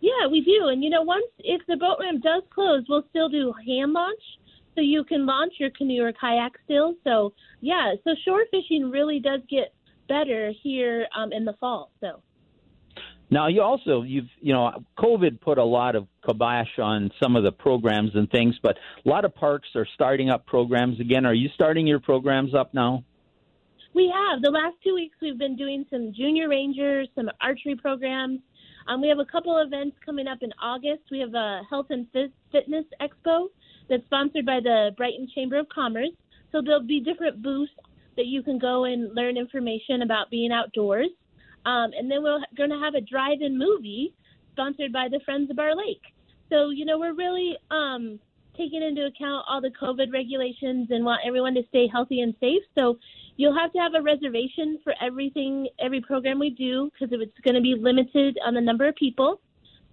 [0.00, 0.68] Yeah, we do.
[0.68, 4.22] And you know, once if the boat ramp does close, we'll still do hand launch,
[4.74, 6.94] so you can launch your canoe or kayak still.
[7.04, 9.74] So yeah, so shore fishing really does get
[10.08, 11.90] better here um, in the fall.
[12.00, 12.22] So.
[13.30, 17.44] Now you also you've you know COVID put a lot of kibosh on some of
[17.44, 21.24] the programs and things, but a lot of parks are starting up programs again.
[21.24, 23.04] Are you starting your programs up now?
[23.94, 24.42] We have.
[24.42, 28.40] The last two weeks we've been doing some junior rangers, some archery programs.
[28.88, 31.02] Um, we have a couple events coming up in August.
[31.10, 32.06] We have a health and
[32.50, 33.46] fitness expo
[33.88, 36.10] that's sponsored by the Brighton Chamber of Commerce.
[36.50, 37.72] So there'll be different booths
[38.16, 41.08] that you can go and learn information about being outdoors.
[41.66, 44.14] Um, and then we're going to have a drive-in movie
[44.52, 46.02] sponsored by the Friends of Barr Lake.
[46.48, 48.18] So you know we're really um,
[48.56, 52.62] taking into account all the COVID regulations and want everyone to stay healthy and safe.
[52.76, 52.98] So
[53.36, 57.54] you'll have to have a reservation for everything, every program we do, because it's going
[57.54, 59.40] to be limited on the number of people.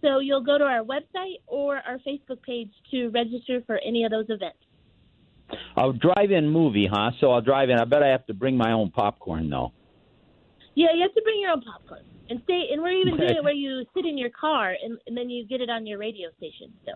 [0.01, 4.11] So you'll go to our website or our Facebook page to register for any of
[4.11, 4.59] those events.
[5.77, 7.11] A drive-in movie, huh?
[7.19, 7.79] So I'll drive in.
[7.79, 9.71] I bet I have to bring my own popcorn, though.
[10.77, 12.67] Yeah, you have to bring your own popcorn and stay.
[12.71, 15.43] And we're even doing it where you sit in your car and, and then you
[15.43, 16.71] get it on your radio station.
[16.85, 16.91] So.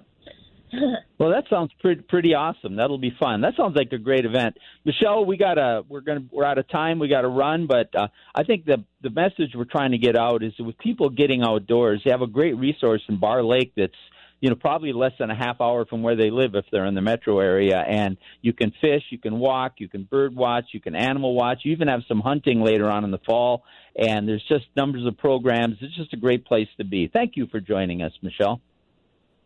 [1.17, 2.76] well, that sounds pretty pretty awesome.
[2.76, 3.41] That'll be fun.
[3.41, 4.56] That sounds like a great event.
[4.86, 7.00] Michelle, we got to we're gonna we're out of time.
[7.00, 10.15] We got to run, but uh, I think the the message we're trying to get
[10.15, 13.94] out is with people getting outdoors, They have a great resource in Barr Lake that's
[14.41, 16.95] you know probably less than a half hour from where they live if they're in
[16.95, 20.82] the metro area, and you can fish, you can walk, you can bird watch, you
[20.82, 23.63] can animal watch, you even have some hunting later on in the fall,
[23.95, 25.77] and there's just numbers of programs.
[25.80, 27.08] It's just a great place to be.
[27.08, 28.60] Thank you for joining us, Michelle.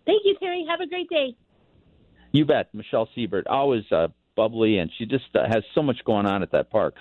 [0.06, 0.66] Thank you, Terry.
[0.70, 1.36] Have a great day.
[2.32, 2.74] You bet.
[2.74, 6.52] Michelle Siebert, always uh, bubbly, and she just uh, has so much going on at
[6.52, 6.96] that park.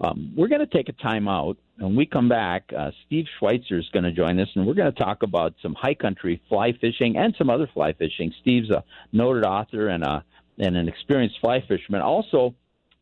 [0.00, 1.58] Um, we're going to take a time out.
[1.78, 4.92] When we come back, uh, Steve Schweitzer is going to join us, and we're going
[4.92, 8.32] to talk about some high country fly fishing and some other fly fishing.
[8.40, 8.82] Steve's a
[9.12, 10.24] noted author and, a,
[10.58, 12.00] and an experienced fly fisherman.
[12.00, 12.54] Also,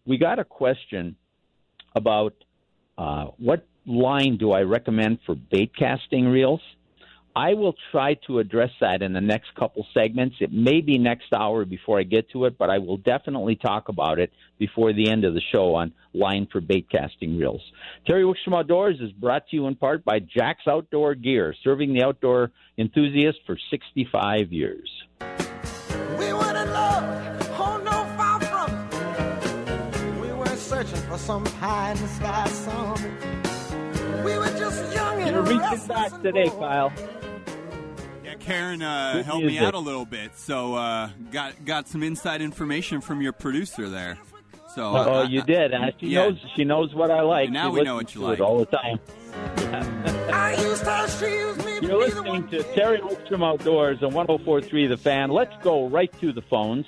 [0.07, 1.17] we got a question
[1.95, 2.35] about
[2.97, 6.61] uh, what line do I recommend for bait casting reels?
[7.39, 10.35] I will try to address that in the next couple segments.
[10.41, 13.89] It may be next hour before I get to it, but I will definitely talk
[13.89, 17.61] about it before the end of the show on line for bait casting reels.
[18.09, 22.03] Terry Wickstrom Outdoors is brought to you in part by Jack's Outdoor Gear, serving the
[22.03, 24.91] outdoor enthusiast for 65 years.
[25.21, 31.99] We were in love, oh no, far from We were searching for some pie in
[32.03, 34.25] the sky song.
[34.25, 36.93] We were just young and You're reaching back today, Kyle.
[38.49, 43.03] Karen uh, helped me out a little bit, so uh, got got some inside information
[43.03, 44.17] from your producer there.
[44.75, 45.75] So, uh, oh, you did.
[45.75, 46.23] Uh, she yeah.
[46.23, 46.39] knows.
[46.57, 47.49] She knows what I like.
[47.49, 49.01] And now she we know what you like all the time.
[51.83, 55.29] You're listening to Terry Wickstrom Outdoors on 104.3 The Fan.
[55.29, 56.87] Let's go right to the phones.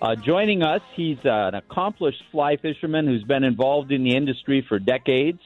[0.00, 4.64] Uh, joining us, he's uh, an accomplished fly fisherman who's been involved in the industry
[4.66, 5.40] for decades.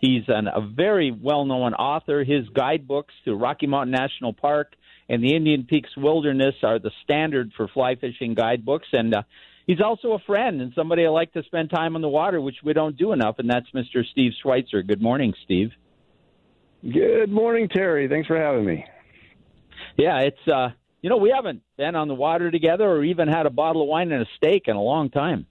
[0.00, 2.24] He's an, a very well known author.
[2.24, 4.74] His guidebooks to Rocky Mountain National Park
[5.08, 8.88] and the Indian Peaks Wilderness are the standard for fly fishing guidebooks.
[8.92, 9.22] And uh,
[9.66, 12.56] he's also a friend and somebody I like to spend time on the water, which
[12.64, 13.38] we don't do enough.
[13.38, 14.04] And that's Mr.
[14.10, 14.82] Steve Schweitzer.
[14.82, 15.70] Good morning, Steve.
[16.82, 18.08] Good morning, Terry.
[18.08, 18.84] Thanks for having me.
[19.96, 20.70] Yeah, it's uh,
[21.02, 23.88] you know we haven't been on the water together or even had a bottle of
[23.88, 25.46] wine and a steak in a long time.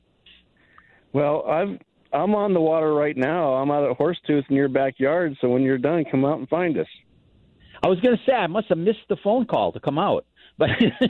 [1.11, 1.79] Well, I'm
[2.11, 3.53] I'm on the water right now.
[3.53, 5.35] I'm out at Horsetooth in your backyard.
[5.41, 6.87] So when you're done, come out and find us.
[7.84, 10.26] I was going to say I must have missed the phone call to come out,
[10.58, 10.69] but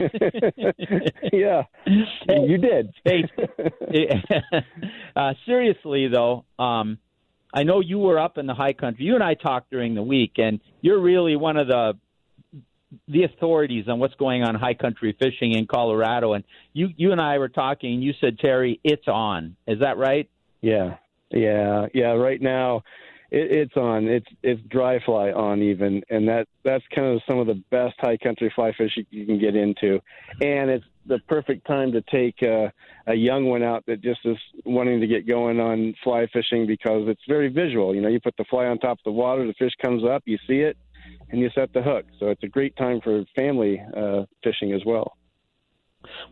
[1.31, 2.93] yeah, hey, you did.
[3.05, 3.23] hey,
[5.15, 6.97] uh, seriously though, um,
[7.53, 9.05] I know you were up in the high country.
[9.05, 11.93] You and I talked during the week, and you're really one of the
[13.07, 16.33] the authorities on what's going on high country fishing in Colorado.
[16.33, 16.43] And
[16.73, 18.01] you you and I were talking.
[18.01, 19.55] You said Terry, it's on.
[19.67, 20.27] Is that right?
[20.61, 20.97] Yeah,
[21.29, 22.13] yeah, yeah.
[22.13, 22.83] Right now,
[23.33, 24.07] it, it's on.
[24.07, 27.95] It's it's dry fly on even, and that that's kind of some of the best
[27.99, 29.99] high country fly fishing you can get into,
[30.41, 32.71] and it's the perfect time to take a,
[33.07, 37.03] a young one out that just is wanting to get going on fly fishing because
[37.07, 37.93] it's very visual.
[37.93, 40.21] You know, you put the fly on top of the water, the fish comes up,
[40.25, 40.77] you see it,
[41.29, 42.05] and you set the hook.
[42.19, 45.17] So it's a great time for family uh, fishing as well.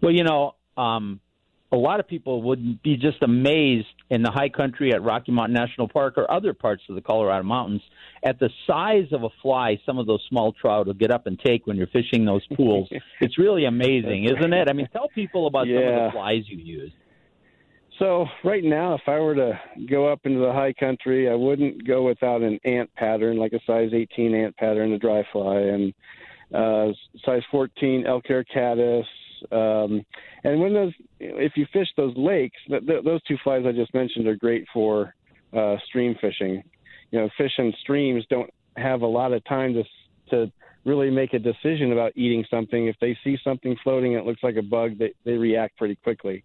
[0.02, 1.20] Well, you know, um,
[1.72, 5.53] a lot of people would be just amazed in the high country at Rocky Mountain
[5.53, 7.82] National Park or other parts of the Colorado Mountains
[8.24, 11.39] at the size of a fly some of those small trout will get up and
[11.39, 12.89] take when you're fishing those pools.
[13.22, 14.69] it's really amazing, isn't it?
[14.69, 15.80] I mean, tell people about yeah.
[15.80, 16.91] some of the flies you use.
[17.99, 21.88] So right now, if I were to go up into the high country, I wouldn't
[21.88, 25.93] go without an ant pattern, like a size 18 ant pattern, a dry fly, and
[26.53, 26.88] uh,
[27.24, 29.05] size 14 elk hair caddis.
[29.52, 30.06] Um,
[30.44, 33.94] and when those, if you fish those lakes, th- th- those two flies I just
[33.94, 35.14] mentioned are great for
[35.58, 36.64] uh, stream fishing.
[37.12, 39.84] You know, fish in streams don't have a lot of time to
[40.30, 40.52] to
[40.86, 42.88] really make a decision about eating something.
[42.88, 46.44] If they see something floating, it looks like a bug, they they react pretty quickly.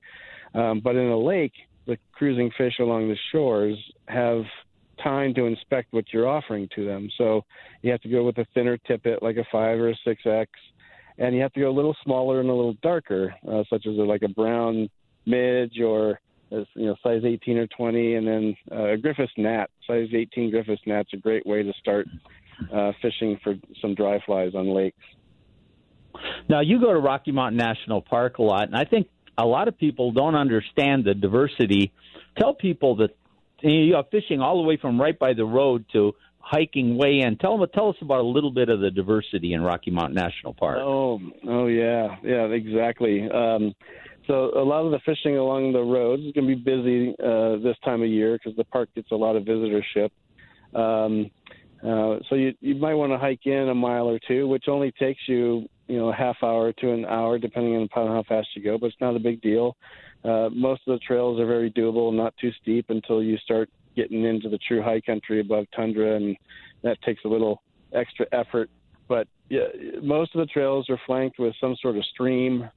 [0.54, 1.52] Um, but in a lake,
[1.86, 3.76] the cruising fish along the shores
[4.08, 4.42] have
[5.02, 7.08] time to inspect what you're offering to them.
[7.18, 7.44] So
[7.82, 10.50] you have to go with a thinner tippet, like a five or a six X,
[11.18, 13.96] and you have to go a little smaller and a little darker, uh, such as
[13.96, 14.88] a, like a brown
[15.24, 16.20] midge or
[16.52, 20.50] a, you know size 18 or 20, and then uh, a Griffiths gnat, size 18
[20.50, 22.06] Griffiths gnat's a great way to start
[22.72, 24.98] uh, fishing for some dry flies on lakes.
[26.48, 29.68] Now you go to Rocky Mountain National Park a lot, and I think a lot
[29.68, 31.92] of people don't understand the diversity.
[32.38, 33.16] Tell people that
[33.60, 36.14] you know, fishing all the way from right by the road to
[36.46, 37.36] hiking way in.
[37.38, 40.54] Tell them, tell us about a little bit of the diversity in Rocky Mountain National
[40.54, 40.78] Park.
[40.80, 43.28] Oh, oh yeah, yeah, exactly.
[43.28, 43.74] Um,
[44.28, 47.56] so a lot of the fishing along the roads is going to be busy uh,
[47.64, 50.10] this time of year because the park gets a lot of visitorship.
[50.72, 51.30] Um,
[51.82, 54.92] uh, so you you might want to hike in a mile or two, which only
[54.92, 58.62] takes you you know a half hour to an hour depending upon how fast you
[58.62, 59.76] go, but it's not a big deal.
[60.24, 64.24] Uh, most of the trails are very doable, not too steep until you start getting
[64.24, 66.36] into the true high country above tundra, and
[66.82, 68.70] that takes a little extra effort.
[69.08, 69.66] But yeah,
[70.02, 72.68] most of the trails are flanked with some sort of stream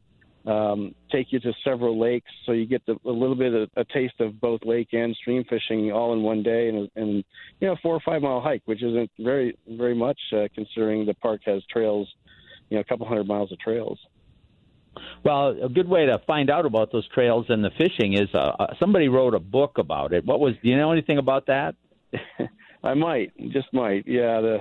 [0.46, 3.84] um, take you to several lakes, so you get the, a little bit of a
[3.86, 7.24] taste of both lake and stream fishing all in one day, and, and
[7.60, 11.14] you know four or five mile hike, which isn't very very much uh, considering the
[11.16, 12.08] park has trails,
[12.70, 14.00] you know, a couple hundred miles of trails.
[15.24, 18.52] Well, a good way to find out about those trails and the fishing is uh,
[18.60, 20.26] uh somebody wrote a book about it.
[20.26, 20.54] What was?
[20.62, 21.76] Do you know anything about that?
[22.84, 24.08] I might, just might.
[24.08, 24.60] Yeah, the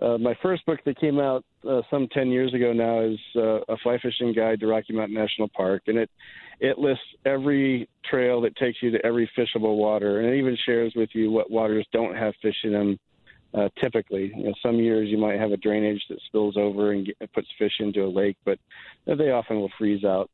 [0.00, 3.60] uh, my first book that came out uh, some 10 years ago now is uh,
[3.72, 6.10] a fly fishing guide to Rocky Mountain National Park, and it
[6.60, 10.92] it lists every trail that takes you to every fishable water, and it even shares
[10.96, 12.98] with you what waters don't have fish in them.
[13.54, 17.06] Uh, typically, you know, some years you might have a drainage that spills over and
[17.06, 18.58] get, puts fish into a lake, but
[19.06, 20.30] they often will freeze out.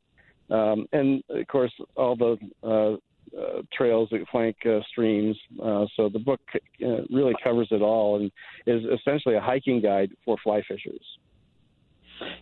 [0.49, 2.97] Um, and of course, all the uh,
[3.35, 5.37] uh, trails that flank uh, streams.
[5.61, 8.31] Uh, so the book uh, really covers it all and
[8.67, 11.01] is essentially a hiking guide for fly fishers.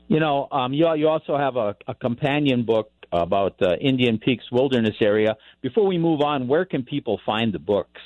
[0.07, 4.45] You know, um, you you also have a, a companion book about uh, Indian Peaks
[4.51, 5.35] Wilderness Area.
[5.61, 8.01] Before we move on, where can people find the books?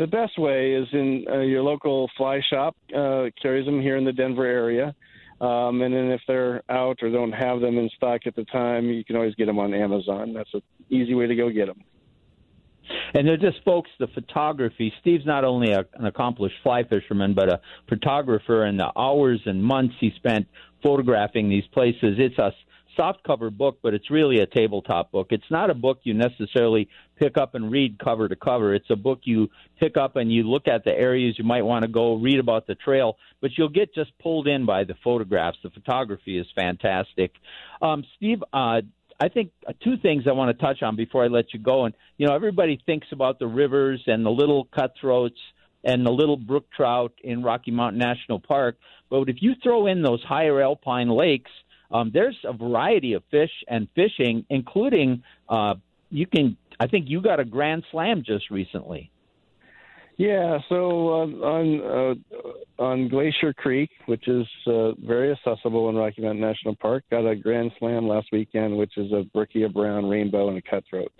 [0.00, 2.74] The best way is in uh, your local fly shop.
[2.88, 4.94] Uh, carries them here in the Denver area.
[5.42, 8.86] Um, and then if they're out or don't have them in stock at the time,
[8.86, 10.32] you can always get them on Amazon.
[10.32, 11.84] That's an easy way to go get them.
[13.12, 14.90] And they're just folks, the photography.
[15.02, 19.62] Steve's not only a, an accomplished fly fisherman, but a photographer, and the hours and
[19.62, 20.46] months he spent
[20.82, 22.16] photographing these places.
[22.16, 22.54] It's a
[23.00, 25.28] soft cover book, but it's really a tabletop book.
[25.30, 26.88] It's not a book you necessarily
[27.18, 28.74] pick up and read cover to cover.
[28.74, 29.48] It's a book you
[29.78, 32.66] pick up and you look at the areas you might want to go, read about
[32.66, 35.56] the trail, but you'll get just pulled in by the photographs.
[35.62, 37.32] The photography is fantastic.
[37.80, 38.82] Um, Steve, uh,
[39.18, 41.86] I think uh, two things I want to touch on before I let you go.
[41.86, 45.40] And, you know, everybody thinks about the rivers and the little cutthroats
[45.84, 48.76] and the little brook trout in Rocky Mountain National Park.
[49.08, 51.50] But if you throw in those higher alpine lakes,
[51.90, 55.74] um, there's a variety of fish and fishing, including uh,
[56.10, 56.56] you can.
[56.78, 59.10] I think you got a grand slam just recently.
[60.16, 61.08] Yeah, so
[61.42, 67.04] on uh, on Glacier Creek, which is uh, very accessible in Rocky Mountain National Park,
[67.10, 70.62] got a grand slam last weekend, which is a brookie, a brown, rainbow, and a
[70.62, 71.12] cutthroat.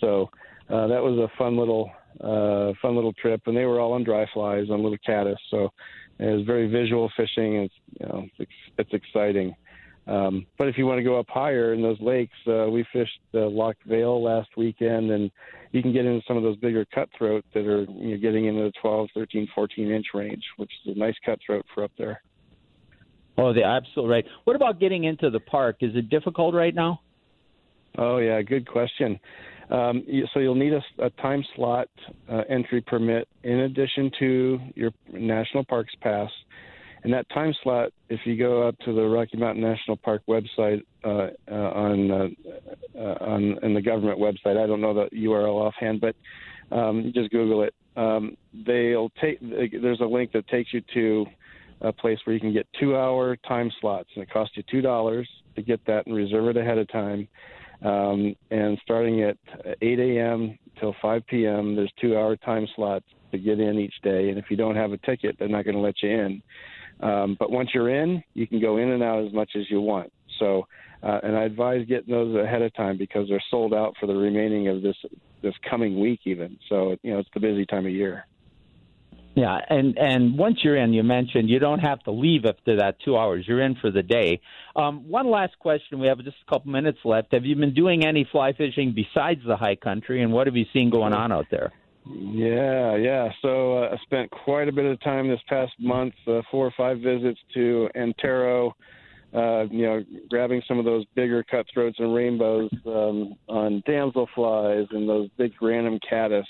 [0.00, 0.30] So
[0.70, 1.90] uh, that was a fun little
[2.20, 5.38] uh, fun little trip, and they were all on dry flies on little caddis.
[5.50, 5.72] So
[6.20, 7.56] it was very visual fishing.
[7.56, 9.54] It's you know it's, it's exciting.
[10.06, 13.18] Um, but if you want to go up higher in those lakes, uh, we fished
[13.34, 15.30] uh, Loch Vale last weekend, and
[15.72, 18.62] you can get into some of those bigger cutthroat that are you know, getting into
[18.62, 22.22] the 12, 13, 14 inch range, which is a nice cutthroat for up there.
[23.38, 24.24] Oh, the absolute right.
[24.44, 25.78] What about getting into the park?
[25.80, 27.00] Is it difficult right now?
[27.98, 29.18] Oh yeah, good question.
[29.70, 31.88] Um, so you'll need a, a time slot
[32.30, 36.30] uh, entry permit in addition to your national parks pass
[37.06, 40.82] And that time slot, if you go up to the Rocky Mountain National Park website
[41.04, 42.28] uh, uh, on uh,
[42.98, 46.16] uh, on in the government website, I don't know the URL offhand, but
[46.76, 47.76] um, just Google it.
[47.96, 48.36] Um,
[48.66, 49.38] they'll take.
[49.40, 51.26] There's a link that takes you to
[51.82, 55.28] a place where you can get two-hour time slots, and it costs you two dollars
[55.54, 57.28] to get that and reserve it ahead of time.
[57.84, 59.36] Um, and starting at
[59.80, 60.58] 8 a.m.
[60.80, 64.30] till 5 p.m., there's two-hour time slots to get in each day.
[64.30, 66.42] And if you don't have a ticket, they're not going to let you in.
[67.00, 69.80] Um, but once you're in, you can go in and out as much as you
[69.80, 70.12] want.
[70.38, 70.66] So,
[71.02, 74.14] uh, and I advise getting those ahead of time because they're sold out for the
[74.14, 74.96] remaining of this
[75.42, 76.58] this coming week, even.
[76.68, 78.26] So, you know, it's the busy time of year.
[79.36, 82.96] Yeah, and and once you're in, you mentioned you don't have to leave after that
[83.04, 83.44] two hours.
[83.46, 84.40] You're in for the day.
[84.74, 85.98] Um, one last question.
[85.98, 87.34] We have just a couple minutes left.
[87.34, 90.64] Have you been doing any fly fishing besides the high country, and what have you
[90.72, 91.74] seen going on out there?
[92.08, 93.28] Yeah, yeah.
[93.42, 96.74] So uh, I spent quite a bit of time this past month, uh, four or
[96.76, 98.74] five visits to Antero.
[99.34, 105.08] Uh, you know, grabbing some of those bigger cutthroats and rainbows um, on damselflies and
[105.08, 106.46] those big random caddis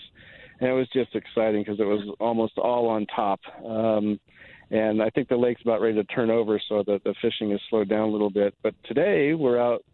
[0.60, 3.40] and it was just exciting because it was almost all on top.
[3.64, 4.18] Um,
[4.70, 7.60] and I think the lake's about ready to turn over, so that the fishing has
[7.70, 8.54] slowed down a little bit.
[8.62, 9.84] But today we're out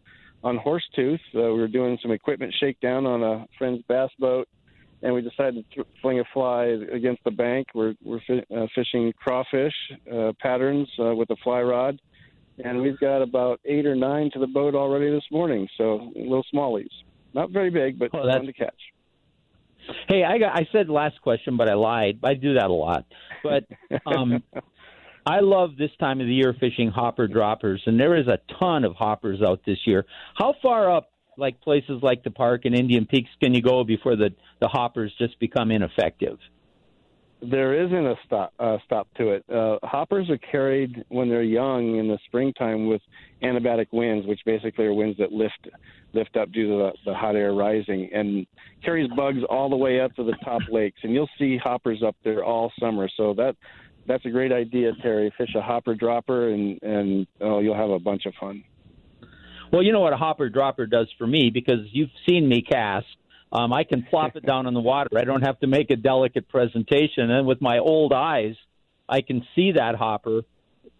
[0.43, 1.19] on Horsetooth.
[1.35, 4.47] Uh, we were doing some equipment shakedown on a friend's bass boat,
[5.03, 7.67] and we decided to fling a fly against the bank.
[7.75, 9.73] We're we're fi- uh, fishing crawfish
[10.11, 11.99] uh, patterns uh, with a fly rod,
[12.63, 15.67] and we've got about eight or nine to the boat already this morning.
[15.77, 16.87] So little smallies,
[17.33, 18.79] not very big, but oh, fun to catch.
[20.07, 22.19] Hey, I got, I said last question, but I lied.
[22.23, 23.05] I do that a lot.
[23.43, 23.65] But
[24.05, 24.41] um,
[25.25, 28.85] I love this time of the year fishing hopper droppers, and there is a ton
[28.85, 30.05] of hoppers out this year.
[30.35, 34.15] How far up, like places like the park and Indian Peaks, can you go before
[34.15, 34.29] the
[34.59, 36.37] the hoppers just become ineffective?
[37.41, 39.45] There isn't a stop uh, stop to it.
[39.49, 43.01] Uh, hoppers are carried when they're young in the springtime with
[43.41, 45.67] anabatic winds, which basically are winds that lift
[46.13, 48.47] lift up due to the, the hot air rising, and
[48.83, 50.99] carries bugs all the way up to the top lakes.
[51.03, 53.09] And you'll see hoppers up there all summer.
[53.17, 53.55] So that
[54.07, 55.33] that's a great idea, Terry.
[55.37, 58.63] Fish a hopper dropper, and and oh, you'll have a bunch of fun.
[59.73, 63.07] Well, you know what a hopper dropper does for me because you've seen me cast
[63.53, 65.09] um, I can plop it down in the water.
[65.15, 67.29] I don't have to make a delicate presentation.
[67.29, 68.55] And with my old eyes,
[69.07, 70.41] I can see that hopper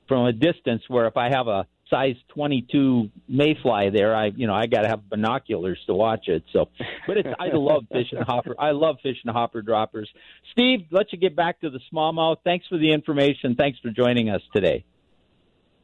[0.07, 0.83] from a distance.
[0.87, 4.87] Where if I have a size 22 mayfly there, I you know I got to
[4.87, 6.43] have binoculars to watch it.
[6.53, 6.69] So,
[7.07, 8.53] but it's I love fishing hopper.
[8.59, 10.09] I love fishing hopper droppers.
[10.51, 12.37] Steve, let you get back to the smallmouth.
[12.43, 13.55] Thanks for the information.
[13.55, 14.85] Thanks for joining us today.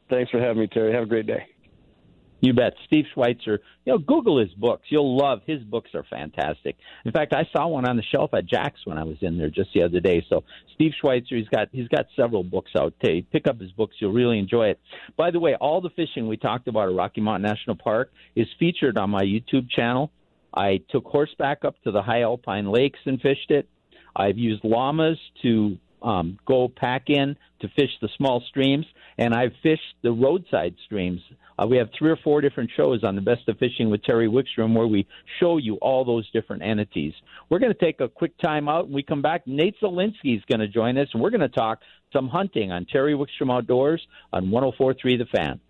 [0.08, 0.92] Thanks for having me, Terry.
[0.92, 1.46] Have a great day.
[2.40, 2.74] You bet.
[2.86, 3.60] Steve Schweitzer.
[3.84, 4.86] You know, Google his books.
[4.88, 6.76] You'll love his books are fantastic.
[7.04, 9.50] In fact, I saw one on the shelf at Jack's when I was in there
[9.50, 10.24] just the other day.
[10.28, 12.94] So Steve Schweitzer, he's got he's got several books out.
[13.00, 13.96] Hey, pick up his books.
[13.98, 14.80] You'll really enjoy it.
[15.16, 18.46] By the way, all the fishing we talked about at Rocky Mountain National Park is
[18.58, 20.10] featured on my YouTube channel.
[20.52, 23.68] I took horseback up to the high alpine lakes and fished it.
[24.16, 28.86] I've used llamas to um, go pack in to fish the small streams,
[29.18, 31.20] and I've fished the roadside streams.
[31.58, 34.28] Uh, we have three or four different shows on the Best of Fishing with Terry
[34.28, 35.06] Wickstrom where we
[35.38, 37.12] show you all those different entities.
[37.50, 38.86] We're going to take a quick time out.
[38.86, 41.48] When we come back, Nate Zelinsky is going to join us, and we're going to
[41.48, 41.80] talk
[42.12, 45.60] some hunting on Terry Wickstrom Outdoors on 104.3 The Fan.